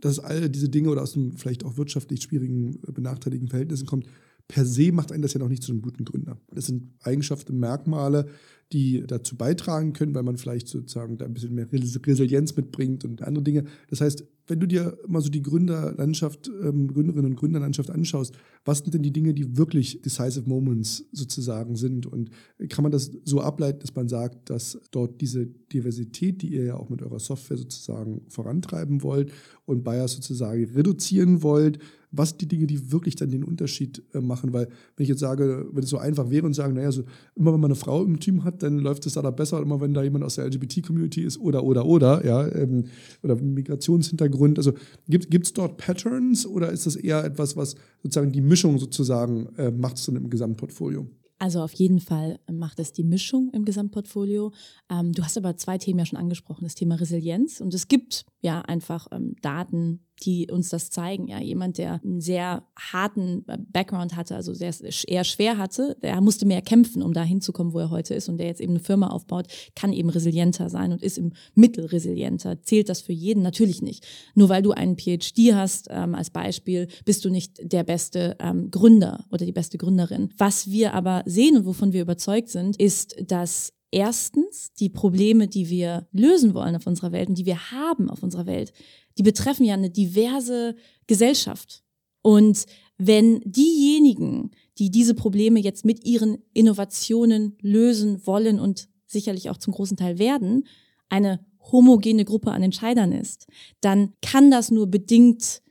dass 0.00 0.18
all 0.18 0.50
diese 0.50 0.68
Dinge 0.68 0.90
oder 0.90 1.02
aus 1.02 1.16
einem 1.16 1.32
vielleicht 1.36 1.64
auch 1.64 1.76
wirtschaftlich 1.76 2.22
schwierigen, 2.22 2.78
äh, 2.86 2.92
benachteiligten 2.92 3.48
Verhältnissen 3.48 3.86
kommt, 3.86 4.06
per 4.48 4.64
se 4.64 4.92
macht 4.92 5.12
einen 5.12 5.22
das 5.22 5.34
ja 5.34 5.40
noch 5.40 5.48
nicht 5.48 5.62
zu 5.62 5.72
einem 5.72 5.82
guten 5.82 6.04
Gründer. 6.04 6.38
Das 6.54 6.66
sind 6.66 6.92
Eigenschaften, 7.00 7.58
Merkmale, 7.58 8.26
die 8.72 9.04
dazu 9.06 9.36
beitragen 9.36 9.92
können, 9.92 10.14
weil 10.14 10.22
man 10.22 10.38
vielleicht 10.38 10.68
sozusagen 10.68 11.18
da 11.18 11.26
ein 11.26 11.34
bisschen 11.34 11.54
mehr 11.54 11.68
Resilienz 11.70 12.56
mitbringt 12.56 13.04
und 13.04 13.22
andere 13.22 13.44
Dinge. 13.44 13.64
Das 13.88 14.00
heißt, 14.00 14.24
wenn 14.46 14.60
du 14.60 14.66
dir 14.66 14.98
mal 15.06 15.20
so 15.20 15.28
die 15.28 15.42
Gründerlandschaft, 15.42 16.50
ähm, 16.62 16.88
Gründerinnen 16.88 17.32
und 17.32 17.36
Gründerlandschaft 17.36 17.90
anschaust, 17.90 18.34
was 18.64 18.78
sind 18.78 18.94
denn 18.94 19.02
die 19.02 19.12
Dinge, 19.12 19.34
die 19.34 19.56
wirklich 19.56 20.02
decisive 20.02 20.48
Moments 20.48 21.04
sozusagen 21.12 21.76
sind? 21.76 22.06
Und 22.06 22.30
kann 22.68 22.82
man 22.82 22.92
das 22.92 23.10
so 23.24 23.40
ableiten, 23.40 23.80
dass 23.80 23.94
man 23.94 24.08
sagt, 24.08 24.50
dass 24.50 24.80
dort 24.90 25.20
diese 25.20 25.46
Diversität, 25.46 26.42
die 26.42 26.54
ihr 26.54 26.64
ja 26.64 26.76
auch 26.76 26.88
mit 26.88 27.02
eurer 27.02 27.20
Software 27.20 27.58
sozusagen 27.58 28.22
vorantreiben 28.28 29.02
wollt 29.02 29.32
und 29.64 29.84
Bias 29.84 30.12
sozusagen 30.12 30.64
reduzieren 30.64 31.42
wollt, 31.42 31.78
was 32.12 32.36
die 32.36 32.46
Dinge, 32.46 32.66
die 32.66 32.92
wirklich 32.92 33.16
dann 33.16 33.30
den 33.30 33.42
Unterschied 33.42 34.02
äh, 34.14 34.20
machen? 34.20 34.52
Weil 34.52 34.68
wenn 34.96 35.02
ich 35.04 35.08
jetzt 35.08 35.20
sage, 35.20 35.66
wenn 35.72 35.82
es 35.82 35.90
so 35.90 35.98
einfach 35.98 36.30
wäre 36.30 36.46
und 36.46 36.54
sagen, 36.54 36.74
naja, 36.74 36.92
so 36.92 37.02
immer 37.34 37.52
wenn 37.52 37.60
man 37.60 37.70
eine 37.70 37.76
Frau 37.76 38.04
im 38.04 38.20
Team 38.20 38.44
hat, 38.44 38.62
dann 38.62 38.78
läuft 38.78 39.06
es 39.06 39.14
da 39.14 39.30
besser, 39.30 39.60
immer 39.60 39.80
wenn 39.80 39.94
da 39.94 40.02
jemand 40.02 40.24
aus 40.24 40.36
der 40.36 40.46
LGBT-Community 40.46 41.22
ist 41.22 41.38
oder, 41.38 41.64
oder, 41.64 41.86
oder, 41.86 42.24
ja, 42.24 42.46
ähm, 42.54 42.84
oder 43.22 43.36
Migrationshintergrund. 43.36 44.58
Also 44.58 44.72
gibt 45.08 45.46
es 45.46 45.52
dort 45.52 45.78
Patterns 45.78 46.46
oder 46.46 46.70
ist 46.70 46.86
das 46.86 46.96
eher 46.96 47.24
etwas, 47.24 47.56
was 47.56 47.74
sozusagen 48.02 48.32
die 48.32 48.42
Mischung 48.42 48.78
sozusagen 48.78 49.46
äh, 49.56 49.70
macht 49.70 49.96
es 49.96 50.06
dann 50.06 50.16
im 50.16 50.30
Gesamtportfolio? 50.30 51.06
Also 51.42 51.60
auf 51.60 51.72
jeden 51.72 51.98
Fall 51.98 52.38
macht 52.48 52.78
es 52.78 52.92
die 52.92 53.02
Mischung 53.02 53.50
im 53.52 53.64
Gesamtportfolio. 53.64 54.52
Ähm, 54.88 55.10
du 55.12 55.24
hast 55.24 55.36
aber 55.36 55.56
zwei 55.56 55.76
Themen 55.76 55.98
ja 55.98 56.06
schon 56.06 56.20
angesprochen, 56.20 56.62
das 56.62 56.76
Thema 56.76 56.94
Resilienz. 56.94 57.60
Und 57.60 57.74
es 57.74 57.88
gibt 57.88 58.26
ja 58.42 58.60
einfach 58.60 59.08
ähm, 59.10 59.34
Daten, 59.42 60.04
die 60.22 60.50
uns 60.50 60.68
das 60.68 60.90
zeigen. 60.90 61.28
Ja, 61.28 61.40
jemand, 61.40 61.78
der 61.78 62.00
einen 62.02 62.20
sehr 62.20 62.64
harten 62.76 63.44
äh, 63.48 63.58
Background 63.58 64.16
hatte, 64.16 64.36
also 64.36 64.54
sehr 64.54 64.72
eher 65.06 65.24
schwer 65.24 65.58
hatte, 65.58 65.96
der 66.02 66.20
musste 66.20 66.46
mehr 66.46 66.62
kämpfen, 66.62 67.02
um 67.02 67.12
da 67.12 67.22
hinzukommen, 67.22 67.72
wo 67.72 67.78
er 67.78 67.90
heute 67.90 68.14
ist. 68.14 68.28
Und 68.28 68.38
der 68.38 68.46
jetzt 68.46 68.60
eben 68.60 68.72
eine 68.72 68.80
Firma 68.80 69.08
aufbaut, 69.08 69.46
kann 69.74 69.92
eben 69.92 70.08
resilienter 70.08 70.68
sein 70.70 70.92
und 70.92 71.02
ist 71.02 71.18
im 71.18 71.32
Mittel 71.54 71.86
resilienter. 71.86 72.62
Zählt 72.62 72.88
das 72.88 73.00
für 73.00 73.12
jeden? 73.12 73.42
Natürlich 73.42 73.82
nicht. 73.82 74.06
Nur 74.34 74.48
weil 74.48 74.62
du 74.62 74.72
einen 74.72 74.96
PhD 74.96 75.54
hast, 75.54 75.88
ähm, 75.90 76.14
als 76.14 76.30
Beispiel, 76.30 76.88
bist 77.04 77.24
du 77.24 77.30
nicht 77.30 77.60
der 77.60 77.84
beste 77.84 78.36
ähm, 78.40 78.70
Gründer 78.70 79.24
oder 79.30 79.44
die 79.44 79.52
beste 79.52 79.78
Gründerin. 79.78 80.30
Was 80.38 80.70
wir 80.70 80.94
aber 80.94 81.22
sehen 81.26 81.56
und 81.56 81.66
wovon 81.66 81.92
wir 81.92 82.02
überzeugt 82.02 82.48
sind, 82.48 82.76
ist, 82.76 83.16
dass 83.26 83.72
erstens 83.92 84.72
die 84.72 84.88
Probleme, 84.88 85.46
die 85.46 85.68
wir 85.68 86.08
lösen 86.12 86.54
wollen 86.54 86.74
auf 86.74 86.86
unserer 86.86 87.12
Welt 87.12 87.28
und 87.28 87.36
die 87.36 87.46
wir 87.46 87.70
haben 87.70 88.10
auf 88.10 88.22
unserer 88.22 88.46
Welt, 88.46 88.72
die 89.18 89.22
betreffen 89.22 89.64
ja 89.64 89.74
eine 89.74 89.90
diverse 89.90 90.74
Gesellschaft. 91.06 91.82
Und 92.22 92.66
wenn 92.98 93.40
diejenigen, 93.44 94.52
die 94.78 94.90
diese 94.90 95.14
Probleme 95.14 95.60
jetzt 95.60 95.84
mit 95.84 96.04
ihren 96.04 96.38
Innovationen 96.52 97.56
lösen 97.60 98.26
wollen 98.26 98.60
und 98.60 98.88
sicherlich 99.06 99.50
auch 99.50 99.56
zum 99.58 99.72
großen 99.72 99.96
Teil 99.96 100.18
werden, 100.18 100.66
eine 101.08 101.44
homogene 101.70 102.24
Gruppe 102.24 102.52
an 102.52 102.62
Entscheidern 102.62 103.12
ist, 103.12 103.46
dann 103.80 104.12
kann 104.22 104.50
das 104.50 104.70
nur 104.70 104.86
bedingt 104.86 105.62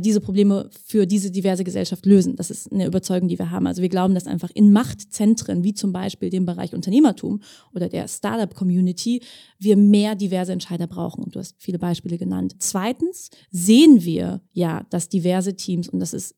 diese 0.00 0.20
Probleme 0.20 0.70
für 0.84 1.06
diese 1.06 1.30
diverse 1.30 1.62
Gesellschaft 1.62 2.06
lösen. 2.06 2.36
Das 2.36 2.50
ist 2.50 2.72
eine 2.72 2.86
Überzeugung, 2.86 3.28
die 3.28 3.38
wir 3.38 3.50
haben. 3.50 3.66
Also 3.66 3.82
wir 3.82 3.88
glauben, 3.88 4.14
dass 4.14 4.26
einfach 4.26 4.50
in 4.54 4.72
Machtzentren, 4.72 5.62
wie 5.62 5.74
zum 5.74 5.92
Beispiel 5.92 6.30
dem 6.30 6.46
Bereich 6.46 6.74
Unternehmertum 6.74 7.42
oder 7.74 7.88
der 7.88 8.08
Startup-Community, 8.08 9.22
wir 9.58 9.76
mehr 9.76 10.14
diverse 10.14 10.52
Entscheider 10.52 10.86
brauchen. 10.86 11.22
Und 11.22 11.34
du 11.34 11.38
hast 11.38 11.54
viele 11.58 11.78
Beispiele 11.78 12.18
genannt. 12.18 12.56
Zweitens 12.58 13.30
sehen 13.50 14.04
wir 14.04 14.40
ja, 14.52 14.84
dass 14.90 15.08
diverse 15.08 15.54
Teams, 15.54 15.88
und 15.88 16.00
das 16.00 16.14
ist 16.14 16.34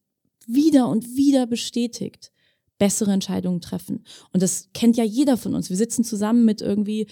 wieder 0.47 0.89
und 0.89 1.17
wieder 1.17 1.47
bestätigt, 1.47 2.33
bessere 2.79 3.13
Entscheidungen 3.13 3.61
treffen. 3.61 4.05
Und 4.33 4.43
das 4.43 4.69
kennt 4.75 4.97
ja 4.97 5.05
jeder 5.05 5.37
von 5.37 5.55
uns. 5.55 5.71
Wir 5.71 5.77
sitzen 5.77 6.05
zusammen 6.05 6.45
mit 6.45 6.61
irgendwie 6.61 7.07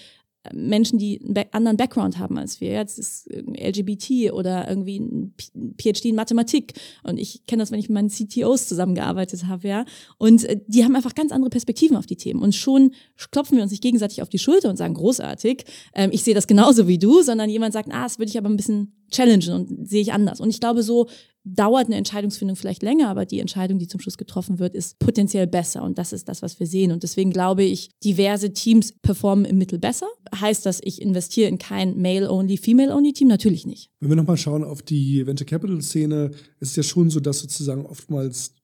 Menschen, 0.53 0.99
die 0.99 1.21
einen 1.25 1.47
anderen 1.53 1.77
Background 1.77 2.19
haben 2.19 2.39
als 2.39 2.61
wir. 2.61 2.73
Jetzt 2.73 2.99
ist 2.99 3.29
LGBT 3.31 4.33
oder 4.33 4.69
irgendwie 4.69 4.99
ein 4.99 5.35
PhD 5.81 6.07
in 6.07 6.17
Mathematik. 6.17 6.75
Und 7.03 7.19
ich 7.19 7.47
kenne 7.47 7.63
das, 7.63 7.71
wenn 7.71 7.79
ich 7.79 7.89
mit 7.89 7.95
meinen 7.95 8.11
CTOs 8.11 8.69
zusammengearbeitet 8.69 9.47
habe, 9.47 9.67
ja. 9.69 9.85
Und 10.19 10.45
äh, 10.45 10.61
die 10.67 10.85
haben 10.85 10.97
einfach 10.97 11.15
ganz 11.15 11.33
andere 11.33 11.51
Perspektiven 11.51 11.97
auf 11.97 12.07
die 12.07 12.17
Themen. 12.17 12.43
Und 12.43 12.55
schon 12.55 12.93
klopfen 13.31 13.57
wir 13.57 13.63
uns 13.63 13.73
nicht 13.73 13.83
gegenseitig 13.83 14.23
auf 14.23 14.29
die 14.29 14.39
Schulter 14.39 14.69
und 14.69 14.77
sagen, 14.77 14.95
großartig, 14.95 15.65
ähm, 15.95 16.11
ich 16.13 16.23
sehe 16.23 16.35
das 16.35 16.47
genauso 16.47 16.89
wie 16.89 16.99
du, 16.99 17.23
sondern 17.23 17.49
jemand 17.49 17.73
sagt, 17.73 17.89
ah, 17.93 18.03
das 18.05 18.19
würde 18.19 18.31
ich 18.31 18.39
aber 18.39 18.51
ein 18.51 18.57
bisschen 18.57 18.93
challengen 19.11 19.53
und 19.53 19.89
sehe 19.89 20.03
ich 20.03 20.13
anders. 20.13 20.41
Und 20.41 20.51
ich 20.51 20.61
glaube, 20.61 20.83
so 20.83 21.09
dauert 21.45 21.87
eine 21.87 21.97
Entscheidungsfindung 21.97 22.57
vielleicht 22.57 22.83
länger, 22.83 23.09
aber 23.09 23.27
die 23.27 23.39
Entscheidung, 23.39 23.79
die 23.79 23.87
zum 23.87 24.01
Schluss 24.01 24.17
getroffen 24.17 24.59
wird, 24.59 24.75
ist 24.75 24.99
potenziell 24.99 25.47
besser. 25.47 25.83
Und 25.83 25.99
das 25.99 26.13
ist 26.13 26.29
das, 26.29 26.43
was 26.43 26.59
wir 26.59 26.67
sehen. 26.67 26.91
Und 26.91 27.03
deswegen 27.03 27.31
glaube 27.31 27.63
ich, 27.63 27.91
diverse 28.03 28.53
Teams 28.53 28.93
performen 28.93 29.45
im 29.45 29.59
Mittel 29.59 29.79
besser. 29.79 30.07
Heißt 30.35 30.65
das, 30.65 30.81
ich 30.83 31.03
investiere 31.03 31.49
in 31.49 31.59
kein 31.59 32.01
Male-Only, 32.01 32.57
Female-Only-Team? 32.57 33.29
Natürlich 33.29 33.67
nicht. 33.67 33.91
Wenn 34.01 34.09
wir 34.09 34.17
nochmal 34.17 34.39
schauen 34.39 34.65
auf 34.65 34.83
die 34.83 35.27
Venture 35.27 35.47
Capital-Szene, 35.47 36.31
ist 36.61 36.71
es 36.71 36.77
ja 36.77 36.83
schon 36.83 37.11
so, 37.11 37.21
dass 37.21 37.41
sozusagen 37.41 37.85
oftmals 37.85 38.55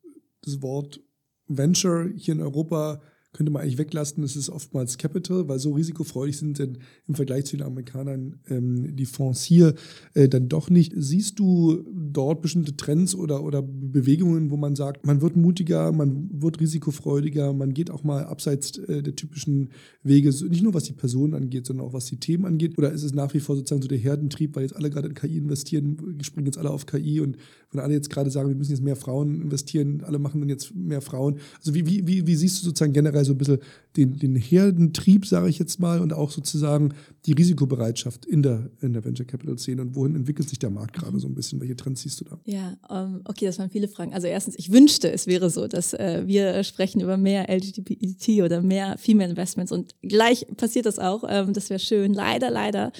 das 0.42 0.62
Wort 0.62 1.00
Venture 1.48 2.10
hier 2.16 2.34
in 2.34 2.40
Europa 2.40 3.02
könnte 3.32 3.52
man 3.52 3.62
eigentlich 3.62 3.78
weglassen. 3.78 4.24
Es 4.24 4.36
ist 4.36 4.50
oftmals 4.50 4.98
Capital, 4.98 5.48
weil 5.48 5.58
so 5.58 5.72
risikofreudig 5.72 6.36
sind 6.36 6.58
denn 6.58 6.78
im 7.06 7.14
Vergleich 7.14 7.44
zu 7.44 7.56
den 7.56 7.64
Amerikanern 7.64 8.40
ähm, 8.48 8.96
die 8.96 9.06
Fonds 9.06 9.42
hier 9.42 9.74
äh, 10.14 10.28
dann 10.28 10.48
doch 10.48 10.68
nicht. 10.68 10.92
Siehst 10.96 11.38
du 11.38 11.84
dort 11.92 12.42
bestimmte 12.42 12.76
Trends 12.76 13.14
oder, 13.14 13.44
oder 13.44 13.62
Bewegungen, 13.62 14.50
wo 14.50 14.56
man 14.56 14.74
sagt, 14.74 15.06
man 15.06 15.20
wird 15.20 15.36
mutiger, 15.36 15.92
man 15.92 16.28
wird 16.32 16.60
risikofreudiger, 16.60 17.52
man 17.52 17.72
geht 17.72 17.90
auch 17.90 18.02
mal 18.02 18.24
abseits 18.24 18.78
äh, 18.78 19.02
der 19.02 19.14
typischen 19.14 19.70
Wege, 20.02 20.30
nicht 20.48 20.62
nur 20.62 20.74
was 20.74 20.84
die 20.84 20.92
Personen 20.92 21.34
angeht, 21.34 21.66
sondern 21.66 21.86
auch 21.86 21.92
was 21.92 22.06
die 22.06 22.18
Themen 22.18 22.46
angeht? 22.46 22.78
Oder 22.78 22.90
ist 22.90 23.04
es 23.04 23.14
nach 23.14 23.32
wie 23.32 23.40
vor 23.40 23.54
sozusagen 23.54 23.82
so 23.82 23.88
der 23.88 23.98
Herdentrieb, 23.98 24.56
weil 24.56 24.64
jetzt 24.64 24.74
alle 24.74 24.90
gerade 24.90 25.08
in 25.08 25.14
KI 25.14 25.38
investieren, 25.38 26.18
springen 26.22 26.46
jetzt 26.46 26.58
alle 26.58 26.70
auf 26.70 26.86
KI 26.86 27.20
und 27.20 27.36
wenn 27.72 27.80
alle 27.80 27.94
jetzt 27.94 28.10
gerade 28.10 28.30
sagen, 28.30 28.48
wir 28.48 28.56
müssen 28.56 28.72
jetzt 28.72 28.82
mehr 28.82 28.96
Frauen 28.96 29.42
investieren, 29.42 30.02
alle 30.04 30.18
machen 30.18 30.40
dann 30.40 30.48
jetzt 30.48 30.74
mehr 30.74 31.00
Frauen. 31.00 31.38
Also 31.58 31.74
wie, 31.74 31.86
wie, 31.86 32.06
wie, 32.06 32.26
wie 32.26 32.34
siehst 32.34 32.60
du 32.60 32.66
sozusagen 32.66 32.92
generell 32.92 33.24
so 33.24 33.32
ein 33.32 33.38
bisschen 33.38 33.58
den, 33.96 34.18
den 34.18 34.34
Herdentrieb, 34.34 35.26
sage 35.26 35.48
ich 35.48 35.58
jetzt 35.58 35.78
mal, 35.78 36.00
und 36.00 36.12
auch 36.12 36.30
sozusagen 36.30 36.94
die 37.26 37.32
Risikobereitschaft 37.32 38.26
in 38.26 38.42
der, 38.42 38.70
in 38.80 38.92
der 38.92 39.04
Venture 39.04 39.26
Capital 39.26 39.58
Szene 39.58 39.82
und 39.82 39.94
wohin 39.94 40.16
entwickelt 40.16 40.48
sich 40.48 40.58
der 40.58 40.70
Markt 40.70 40.94
gerade 40.94 41.18
so 41.20 41.28
ein 41.28 41.34
bisschen? 41.34 41.60
Welche 41.60 41.76
Trends 41.76 42.02
siehst 42.02 42.20
du 42.20 42.24
da? 42.24 42.40
Ja, 42.44 42.76
um, 42.88 43.14
ähm, 43.16 43.20
okay, 43.24 43.46
das 43.46 43.58
waren 43.58 43.70
viele 43.70 43.88
Fragen. 43.88 44.14
Also 44.14 44.26
erstens, 44.26 44.56
ich 44.58 44.72
wünschte, 44.72 45.10
es 45.10 45.26
wäre 45.26 45.50
so, 45.50 45.68
dass 45.68 45.94
äh, 45.94 46.22
wir 46.26 46.64
sprechen 46.64 47.00
über 47.00 47.16
mehr 47.16 47.48
LGBT 47.48 48.42
oder 48.42 48.62
mehr 48.62 48.98
Female 48.98 49.30
Investments 49.30 49.70
und 49.70 49.94
gleich 50.02 50.46
passiert 50.56 50.86
das 50.86 50.98
auch. 50.98 51.24
Ähm, 51.28 51.52
das 51.52 51.70
wäre 51.70 51.80
schön. 51.80 52.14
Leider, 52.14 52.50
leider 52.50 52.92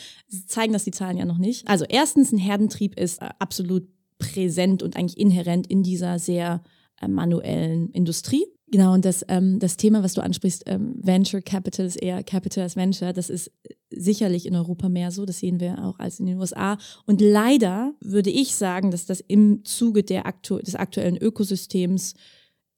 zeigen 0.46 0.72
das 0.72 0.85
die 0.85 0.92
Zahlen 0.92 1.16
ja 1.16 1.24
noch 1.24 1.38
nicht. 1.38 1.66
Also 1.66 1.85
erstens, 1.88 2.33
ein 2.33 2.38
Herdentrieb 2.38 2.98
ist 2.98 3.20
äh, 3.20 3.28
absolut 3.38 3.88
präsent 4.20 4.85
und 4.85 4.96
eigentlich 4.96 5.18
inhärent 5.18 5.66
in 5.66 5.83
dieser 5.83 6.20
sehr 6.20 6.62
äh, 7.00 7.09
manuellen 7.09 7.90
Industrie. 7.90 8.44
Genau, 8.72 8.94
und 8.94 9.04
das, 9.04 9.24
ähm, 9.26 9.59
das 9.59 9.76
Thema, 9.76 10.04
was 10.04 10.14
du 10.14 10.20
ansprichst, 10.20 10.62
ähm, 10.66 10.94
Venture 11.02 11.42
Capital 11.42 11.87
ist 11.87 11.96
eher 11.96 12.22
Capital 12.22 12.64
as 12.64 12.76
Venture, 12.76 13.12
das 13.12 13.28
ist 13.28 13.50
sicherlich 13.90 14.46
in 14.46 14.54
Europa 14.54 14.88
mehr 14.88 15.11
so, 15.11 15.26
das 15.26 15.40
sehen 15.40 15.59
wir 15.59 15.85
auch 15.85 15.98
als 15.98 16.20
in 16.20 16.26
den 16.26 16.38
USA. 16.38 16.78
Und 17.04 17.20
leider 17.20 17.94
würde 18.00 18.30
ich 18.30 18.54
sagen, 18.54 18.92
dass 18.92 19.06
das 19.06 19.20
im 19.20 19.64
Zuge 19.64 20.04
der 20.04 20.26
aktu 20.26 20.59
des 20.59 20.76
aktuellen 20.76 21.16
Ökosystems 21.16 22.14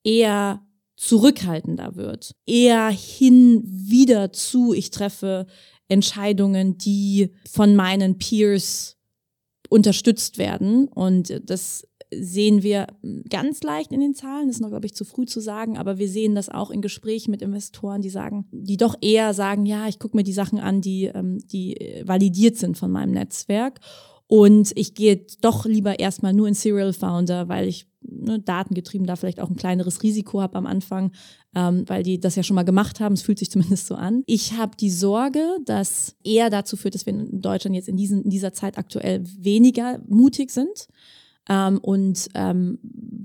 eher 0.03 0.63
zurückhaltender 0.97 1.97
wird, 1.97 2.37
eher 2.47 2.89
hin 2.89 3.61
wieder 3.65 4.33
zu, 4.33 4.73
ich 4.73 4.91
treffe 4.91 5.47
Entscheidungen, 5.89 6.79
die 6.79 7.35
von 7.51 7.77
meinen 7.77 8.17
Peers 8.17 8.97
unterstützt 9.73 10.37
werden. 10.37 10.87
Und 10.89 11.41
das 11.49 11.89
sehen 12.15 12.63
wir 12.63 12.89
ganz 13.31 13.63
leicht 13.63 13.91
in 13.91 14.01
den 14.01 14.15
Zahlen. 14.15 14.47
Das 14.47 14.57
ist 14.57 14.61
noch, 14.61 14.69
glaube 14.69 14.85
ich, 14.85 14.95
zu 14.95 15.07
früh 15.07 15.25
zu 15.25 15.41
sagen, 15.41 15.79
aber 15.79 15.97
wir 15.97 16.09
sehen 16.09 16.35
das 16.35 16.51
auch 16.51 16.71
in 16.71 16.83
Gesprächen 16.83 17.31
mit 17.31 17.41
Investoren, 17.41 18.03
die 18.03 18.11
sagen, 18.11 18.47
die 18.53 18.77
doch 18.77 18.97
eher 19.01 19.33
sagen, 19.33 19.65
ja, 19.65 19.89
ich 19.89 19.99
gucke 19.99 20.17
mir 20.17 20.25
die 20.25 20.35
Sachen 20.35 20.61
an, 20.61 20.83
die, 20.83 21.07
ähm, 21.07 21.39
die 21.49 22.03
validiert 22.05 22.57
sind 22.57 22.77
von 22.77 22.91
meinem 22.91 23.13
Netzwerk. 23.13 23.81
Und 24.33 24.73
ich 24.77 24.95
gehe 24.95 25.27
doch 25.43 25.67
lieber 25.67 25.99
erstmal 25.99 26.33
nur 26.33 26.49
in 26.49 26.55
Serial 26.55 26.95
Founder, 26.95 27.51
weil 27.51 27.69
ich 27.69 27.87
ne, 28.01 28.39
datengetrieben 28.39 29.07
da 29.07 29.15
vielleicht 29.15 29.41
auch 29.41 29.51
ein 29.51 29.57
kleineres 29.57 30.03
Risiko 30.03 30.41
habe 30.41 30.57
am 30.57 30.65
Anfang, 30.65 31.13
ähm, 31.55 31.85
weil 31.87 32.03
die 32.03 32.19
das 32.19 32.37
ja 32.37 32.43
schon 32.43 32.55
mal 32.55 32.63
gemacht 32.63 32.99
haben. 32.99 33.13
Es 33.13 33.21
fühlt 33.21 33.39
sich 33.39 33.51
zumindest 33.51 33.89
so 33.89 33.95
an. 33.95 34.23
Ich 34.25 34.55
habe 34.55 34.75
die 34.75 34.89
Sorge, 34.89 35.59
dass 35.67 36.17
eher 36.25 36.49
dazu 36.49 36.79
führt, 36.79 36.95
dass 36.95 37.05
wir 37.05 37.13
in 37.13 37.43
Deutschland 37.43 37.77
jetzt 37.77 37.91
in, 37.91 37.99
diesen, 37.99 38.23
in 38.23 38.31
dieser 38.31 38.55
Zeit 38.55 38.79
aktuell 38.79 39.23
weniger 39.39 40.01
mutig 40.09 40.51
sind 40.51 40.89
ähm, 41.51 41.77
und 41.83 42.31
ähm, 42.35 42.79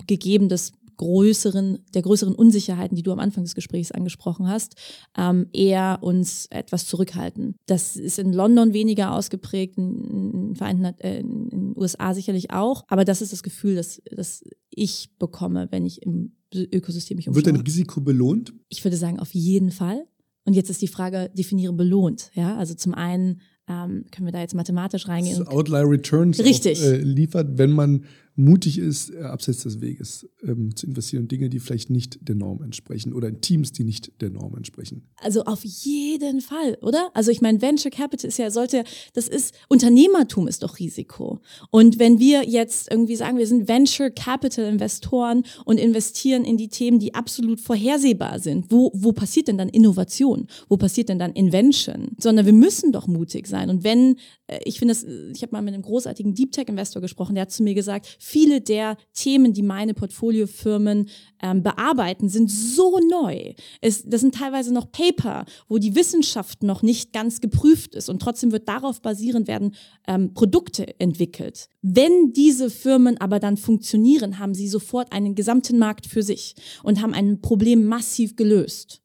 gegeben 0.07 0.49
des 0.49 0.73
größeren, 0.97 1.79
der 1.93 2.01
größeren 2.01 2.35
Unsicherheiten, 2.35 2.95
die 2.95 3.03
du 3.03 3.11
am 3.11 3.19
Anfang 3.19 3.43
des 3.43 3.55
Gesprächs 3.55 3.91
angesprochen 3.91 4.47
hast, 4.47 4.75
ähm, 5.17 5.47
eher 5.53 5.99
uns 6.01 6.47
etwas 6.49 6.85
zurückhalten. 6.85 7.55
Das 7.65 7.95
ist 7.95 8.19
in 8.19 8.33
London 8.33 8.73
weniger 8.73 9.13
ausgeprägt, 9.13 9.77
in, 9.77 10.53
in, 10.53 10.83
äh, 10.99 11.19
in 11.19 11.49
den 11.49 11.73
USA 11.77 12.13
sicherlich 12.13 12.51
auch, 12.51 12.83
aber 12.87 13.05
das 13.05 13.21
ist 13.21 13.33
das 13.33 13.43
Gefühl, 13.43 13.75
das, 13.75 14.01
das 14.11 14.43
ich 14.69 15.11
bekomme, 15.17 15.67
wenn 15.71 15.85
ich 15.85 16.01
im 16.01 16.33
Ökosystem 16.53 17.17
mich 17.17 17.27
umschaue. 17.27 17.45
Wird 17.45 17.55
dein 17.55 17.61
Risiko 17.61 18.01
belohnt? 18.01 18.53
Ich 18.69 18.83
würde 18.83 18.97
sagen, 18.97 19.19
auf 19.19 19.33
jeden 19.33 19.71
Fall. 19.71 20.05
Und 20.45 20.53
jetzt 20.53 20.69
ist 20.69 20.81
die 20.81 20.87
Frage, 20.87 21.29
definiere 21.33 21.73
belohnt. 21.73 22.31
Ja, 22.33 22.55
also 22.57 22.73
zum 22.73 22.93
einen 22.93 23.41
ähm, 23.67 24.05
können 24.11 24.27
wir 24.27 24.31
da 24.31 24.39
jetzt 24.39 24.55
mathematisch 24.55 25.07
reingehen. 25.07 25.39
Das 25.39 25.47
Outlier 25.47 25.83
Returns 25.83 26.39
Richtig. 26.39 26.79
Auch, 26.79 26.85
äh, 26.85 26.97
liefert, 26.97 27.57
wenn 27.57 27.71
man 27.71 28.05
mutig 28.37 28.77
ist, 28.77 29.09
äh, 29.13 29.23
abseits 29.23 29.63
des 29.63 29.81
Weges 29.81 30.29
ähm, 30.43 30.75
zu 30.75 30.85
investieren 30.85 31.23
in 31.23 31.27
Dinge, 31.27 31.49
die 31.49 31.59
vielleicht 31.59 31.89
nicht 31.89 32.19
der 32.21 32.35
Norm 32.35 32.61
entsprechen 32.61 33.13
oder 33.13 33.27
in 33.27 33.41
Teams, 33.41 33.71
die 33.71 33.83
nicht 33.83 34.21
der 34.21 34.29
Norm 34.29 34.55
entsprechen. 34.55 35.01
Also 35.17 35.43
auf 35.43 35.63
jeden 35.63 36.41
Fall, 36.41 36.77
oder? 36.81 37.09
Also 37.15 37.31
ich 37.31 37.41
meine, 37.41 37.61
Venture 37.61 37.91
Capital 37.91 38.27
ist 38.27 38.37
ja, 38.37 38.51
sollte, 38.51 38.83
das 39.13 39.27
ist, 39.27 39.55
Unternehmertum 39.69 40.47
ist 40.47 40.61
doch 40.61 40.77
Risiko. 40.77 41.39
Und 41.71 41.97
wenn 41.97 42.19
wir 42.19 42.47
jetzt 42.47 42.91
irgendwie 42.91 43.15
sagen, 43.15 43.39
wir 43.39 43.47
sind 43.47 43.67
Venture 43.67 44.11
Capital 44.11 44.65
Investoren 44.65 45.43
und 45.65 45.79
investieren 45.79 46.45
in 46.45 46.57
die 46.57 46.69
Themen, 46.69 46.99
die 46.99 47.15
absolut 47.15 47.59
vorhersehbar 47.59 48.39
sind, 48.39 48.71
wo, 48.71 48.91
wo 48.93 49.13
passiert 49.13 49.47
denn 49.47 49.57
dann 49.57 49.69
Innovation? 49.69 50.47
Wo 50.69 50.77
passiert 50.77 51.09
denn 51.09 51.17
dann 51.17 51.33
Invention? 51.33 52.11
Sondern 52.19 52.45
wir 52.45 52.53
müssen 52.53 52.91
doch 52.91 53.07
mutig 53.07 53.47
sein. 53.47 53.71
Und 53.71 53.83
wenn, 53.83 54.17
ich 54.63 54.79
finde 54.79 54.93
das, 54.93 55.03
ich 55.03 55.41
habe 55.41 55.51
mal 55.51 55.61
mit 55.61 55.73
einem 55.73 55.83
großartigen 55.83 56.33
Deep 56.33 56.51
Tech 56.51 56.67
Investor 56.67 57.01
gesprochen, 57.01 57.35
der 57.35 57.43
hat 57.43 57.51
zu 57.51 57.63
mir 57.63 57.73
gesagt, 57.73 58.17
viele 58.19 58.61
der 58.61 58.97
Themen, 59.13 59.53
die 59.53 59.61
meine 59.61 59.93
Portfoliofirmen 59.93 61.09
ähm, 61.41 61.63
bearbeiten, 61.63 62.29
sind 62.29 62.49
so 62.49 62.99
neu. 62.99 63.53
Es, 63.81 64.03
das 64.03 64.21
sind 64.21 64.35
teilweise 64.35 64.73
noch 64.73 64.91
Paper, 64.91 65.45
wo 65.67 65.77
die 65.77 65.95
Wissenschaft 65.95 66.63
noch 66.63 66.81
nicht 66.81 67.11
ganz 67.11 67.41
geprüft 67.41 67.95
ist 67.95 68.09
und 68.09 68.21
trotzdem 68.21 68.51
wird 68.51 68.67
darauf 68.69 69.01
basierend 69.01 69.47
werden 69.47 69.75
ähm, 70.07 70.33
Produkte 70.33 70.99
entwickelt. 70.99 71.67
Wenn 71.81 72.31
diese 72.33 72.69
Firmen 72.69 73.17
aber 73.19 73.39
dann 73.39 73.57
funktionieren, 73.57 74.39
haben 74.39 74.53
sie 74.53 74.67
sofort 74.67 75.11
einen 75.11 75.35
gesamten 75.35 75.77
Markt 75.77 76.05
für 76.05 76.23
sich 76.23 76.55
und 76.83 77.01
haben 77.01 77.13
ein 77.13 77.41
Problem 77.41 77.85
massiv 77.85 78.35
gelöst. 78.35 79.01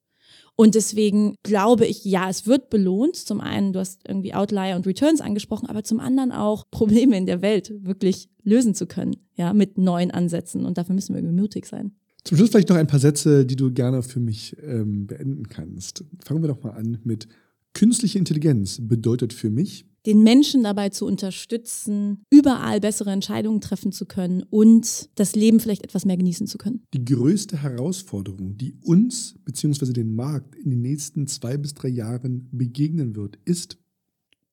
Und 0.55 0.75
deswegen 0.75 1.37
glaube 1.43 1.87
ich, 1.87 2.05
ja, 2.05 2.29
es 2.29 2.47
wird 2.47 2.71
belohnt. 2.71 3.17
Zum 3.17 3.41
einen, 3.41 3.73
du 3.73 3.81
hast 3.81 4.03
irgendwie 4.07 4.35
Outlier 4.35 4.77
und 4.77 4.87
Returns 4.87 5.21
angesprochen, 5.21 5.67
aber 5.69 5.83
zum 5.83 5.99
anderen 5.99 6.33
auch 6.33 6.65
Probleme 6.71 7.17
in 7.17 7.27
der 7.27 7.43
Welt 7.43 7.73
wirklich 7.85 8.29
lösen 8.43 8.75
zu 8.75 8.87
können, 8.87 9.17
ja, 9.35 9.53
mit 9.53 9.79
neuen 9.79 10.11
Ansätzen. 10.11 10.65
Und 10.65 10.79
dafür 10.79 10.95
müssen 10.95 11.15
wir 11.15 11.21
irgendwie 11.21 11.41
mutig 11.41 11.67
sein. 11.67 11.93
Zum 12.25 12.37
Schluss 12.37 12.51
vielleicht 12.51 12.69
noch 12.69 12.77
ein 12.77 12.87
paar 12.87 13.01
Sätze, 13.01 13.45
die 13.45 13.57
du 13.57 13.73
gerne 13.73 14.03
für 14.03 14.21
mich 14.21 14.57
ähm, 14.63 15.07
beenden 15.07 15.49
kannst. 15.49 16.05
Fangen 16.25 16.43
wir 16.43 16.49
doch 16.49 16.63
mal 16.63 16.71
an 16.71 16.99
mit 17.03 17.27
künstliche 17.75 18.19
Intelligenz 18.19 18.79
bedeutet 18.81 19.33
für 19.33 19.51
mich 19.51 19.87
den 20.07 20.23
Menschen 20.23 20.63
dabei 20.63 20.89
zu 20.89 21.07
unterstützen, 21.07 22.25
überall 22.31 22.81
bessere 22.81 23.11
Entscheidungen 23.11 23.61
treffen 23.61 23.93
zu 23.93 24.07
können 24.07 24.43
und 24.43 25.11
das 25.15 25.35
Leben 25.35 25.61
vielleicht 25.61 25.85
etwas 25.85 26.05
mehr 26.05 26.17
genießen 26.17 26.47
zu 26.47 26.59
können. 26.59 26.85
Die 26.93 27.05
größte 27.05 27.63
Herausforderung, 27.63 28.57
die 28.57 28.75
uns 28.83 29.37
bzw. 29.45 29.93
den 29.93 30.15
Markt 30.15 30.57
in 30.57 30.71
den 30.71 30.83
nächsten 30.83 31.27
zwei 31.27 31.57
bis 31.57 31.75
drei 31.75 31.89
Jahren 31.89 32.49
begegnen 32.53 33.15
wird, 33.17 33.39
ist? 33.45 33.79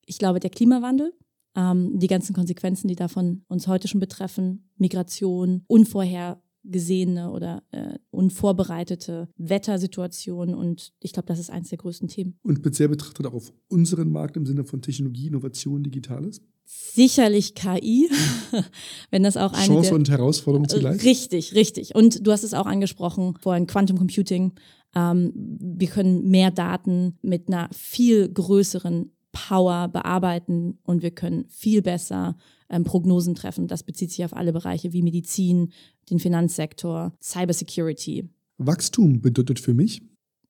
Ich 0.05 0.17
glaube, 0.17 0.39
der 0.39 0.49
Klimawandel. 0.49 1.13
Ähm, 1.55 1.97
die 1.97 2.07
ganzen 2.07 2.33
Konsequenzen, 2.35 2.87
die 2.87 2.95
davon 2.95 3.43
uns 3.47 3.67
heute 3.67 3.87
schon 3.87 3.99
betreffen, 3.99 4.69
Migration, 4.77 5.63
unvorher 5.67 6.41
gesehene 6.63 7.31
oder 7.31 7.63
äh, 7.71 7.97
unvorbereitete 8.11 9.29
Wettersituationen 9.37 10.55
und 10.55 10.93
ich 11.01 11.13
glaube, 11.13 11.27
das 11.27 11.39
ist 11.39 11.49
eines 11.49 11.69
der 11.69 11.77
größten 11.77 12.07
Themen. 12.07 12.37
Und 12.43 12.57
speziell 12.57 12.89
betrachtet 12.89 13.25
auch 13.25 13.33
auf 13.33 13.53
unseren 13.69 14.11
Markt 14.11 14.37
im 14.37 14.45
Sinne 14.45 14.65
von 14.65 14.81
Technologie, 14.81 15.27
Innovation, 15.27 15.83
Digitales? 15.83 16.41
Sicherlich 16.65 17.55
KI, 17.55 18.09
wenn 19.09 19.23
das 19.23 19.37
auch 19.37 19.53
eine 19.53 19.65
Chance 19.65 19.95
und 19.95 20.09
Herausforderung 20.09 20.67
zugleich. 20.67 21.03
Richtig, 21.03 21.55
richtig. 21.55 21.95
Und 21.95 22.25
du 22.27 22.31
hast 22.31 22.43
es 22.43 22.53
auch 22.53 22.67
angesprochen, 22.67 23.35
vorhin 23.41 23.65
Quantum 23.65 23.97
Computing. 23.97 24.51
Ähm, 24.95 25.31
wir 25.35 25.87
können 25.87 26.29
mehr 26.29 26.51
Daten 26.51 27.17
mit 27.21 27.47
einer 27.47 27.69
viel 27.71 28.29
größeren 28.31 29.11
Power 29.31 29.87
bearbeiten 29.87 30.79
und 30.83 31.01
wir 31.01 31.11
können 31.11 31.45
viel 31.49 31.81
besser 31.81 32.35
ähm, 32.69 32.83
Prognosen 32.83 33.35
treffen. 33.35 33.67
Das 33.67 33.83
bezieht 33.83 34.11
sich 34.11 34.23
auf 34.25 34.35
alle 34.35 34.53
Bereiche 34.53 34.93
wie 34.93 35.01
Medizin, 35.01 35.71
den 36.09 36.19
Finanzsektor, 36.19 37.13
Cybersecurity. 37.21 38.29
Wachstum 38.57 39.21
bedeutet 39.21 39.59
für 39.59 39.73
mich? 39.73 40.01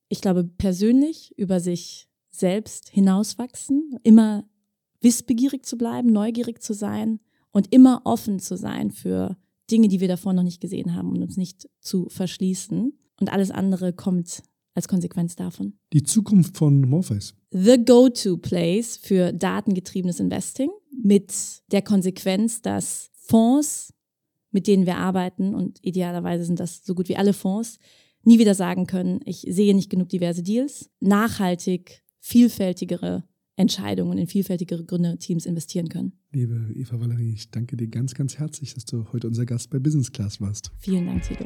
Ich 0.07 0.21
glaube 0.21 0.43
persönlich 0.43 1.33
über 1.37 1.59
sich 1.59 2.07
selbst 2.31 2.89
hinauswachsen, 2.89 3.99
immer 4.03 4.45
wissbegierig 5.01 5.65
zu 5.65 5.77
bleiben, 5.77 6.11
neugierig 6.11 6.61
zu 6.61 6.73
sein 6.73 7.19
und 7.51 7.73
immer 7.73 8.01
offen 8.05 8.39
zu 8.39 8.57
sein 8.57 8.91
für 8.91 9.37
Dinge, 9.69 9.87
die 9.87 9.99
wir 9.99 10.07
davor 10.07 10.33
noch 10.33 10.43
nicht 10.43 10.61
gesehen 10.61 10.95
haben 10.95 11.11
und 11.11 11.21
uns 11.21 11.37
nicht 11.37 11.69
zu 11.81 12.09
verschließen. 12.09 12.93
Und 13.19 13.31
alles 13.31 13.51
andere 13.51 13.93
kommt 13.93 14.41
als 14.73 14.87
Konsequenz 14.87 15.35
davon. 15.35 15.73
Die 15.93 16.03
Zukunft 16.03 16.57
von 16.57 16.81
Morpheus. 16.81 17.35
The 17.51 17.83
go-to 17.83 18.37
place 18.37 18.97
für 18.97 19.33
datengetriebenes 19.33 20.19
Investing 20.19 20.69
mit 21.03 21.33
der 21.71 21.81
Konsequenz, 21.81 22.61
dass 22.61 23.09
Fonds, 23.13 23.93
mit 24.51 24.67
denen 24.67 24.85
wir 24.85 24.97
arbeiten, 24.97 25.55
und 25.55 25.79
idealerweise 25.81 26.45
sind 26.45 26.59
das 26.59 26.83
so 26.83 26.95
gut 26.95 27.09
wie 27.09 27.17
alle 27.17 27.33
Fonds, 27.33 27.79
nie 28.23 28.39
wieder 28.39 28.55
sagen 28.55 28.85
können, 28.85 29.21
ich 29.25 29.45
sehe 29.49 29.75
nicht 29.75 29.89
genug 29.89 30.09
diverse 30.09 30.43
Deals, 30.43 30.89
nachhaltig 30.99 32.03
vielfältigere 32.19 33.23
Entscheidungen 33.55 34.17
in 34.17 34.27
vielfältigere 34.27 34.85
Gründerteams 34.85 35.45
investieren 35.45 35.89
können. 35.89 36.13
Liebe 36.31 36.71
Eva 36.75 36.99
Valerie, 36.99 37.33
ich 37.33 37.51
danke 37.51 37.75
dir 37.75 37.87
ganz, 37.87 38.13
ganz 38.13 38.37
herzlich, 38.37 38.73
dass 38.73 38.85
du 38.85 39.11
heute 39.11 39.27
unser 39.27 39.45
Gast 39.45 39.69
bei 39.69 39.79
Business 39.79 40.11
Class 40.11 40.39
warst. 40.39 40.71
Vielen 40.77 41.05
Dank, 41.05 41.23
Tito. 41.23 41.45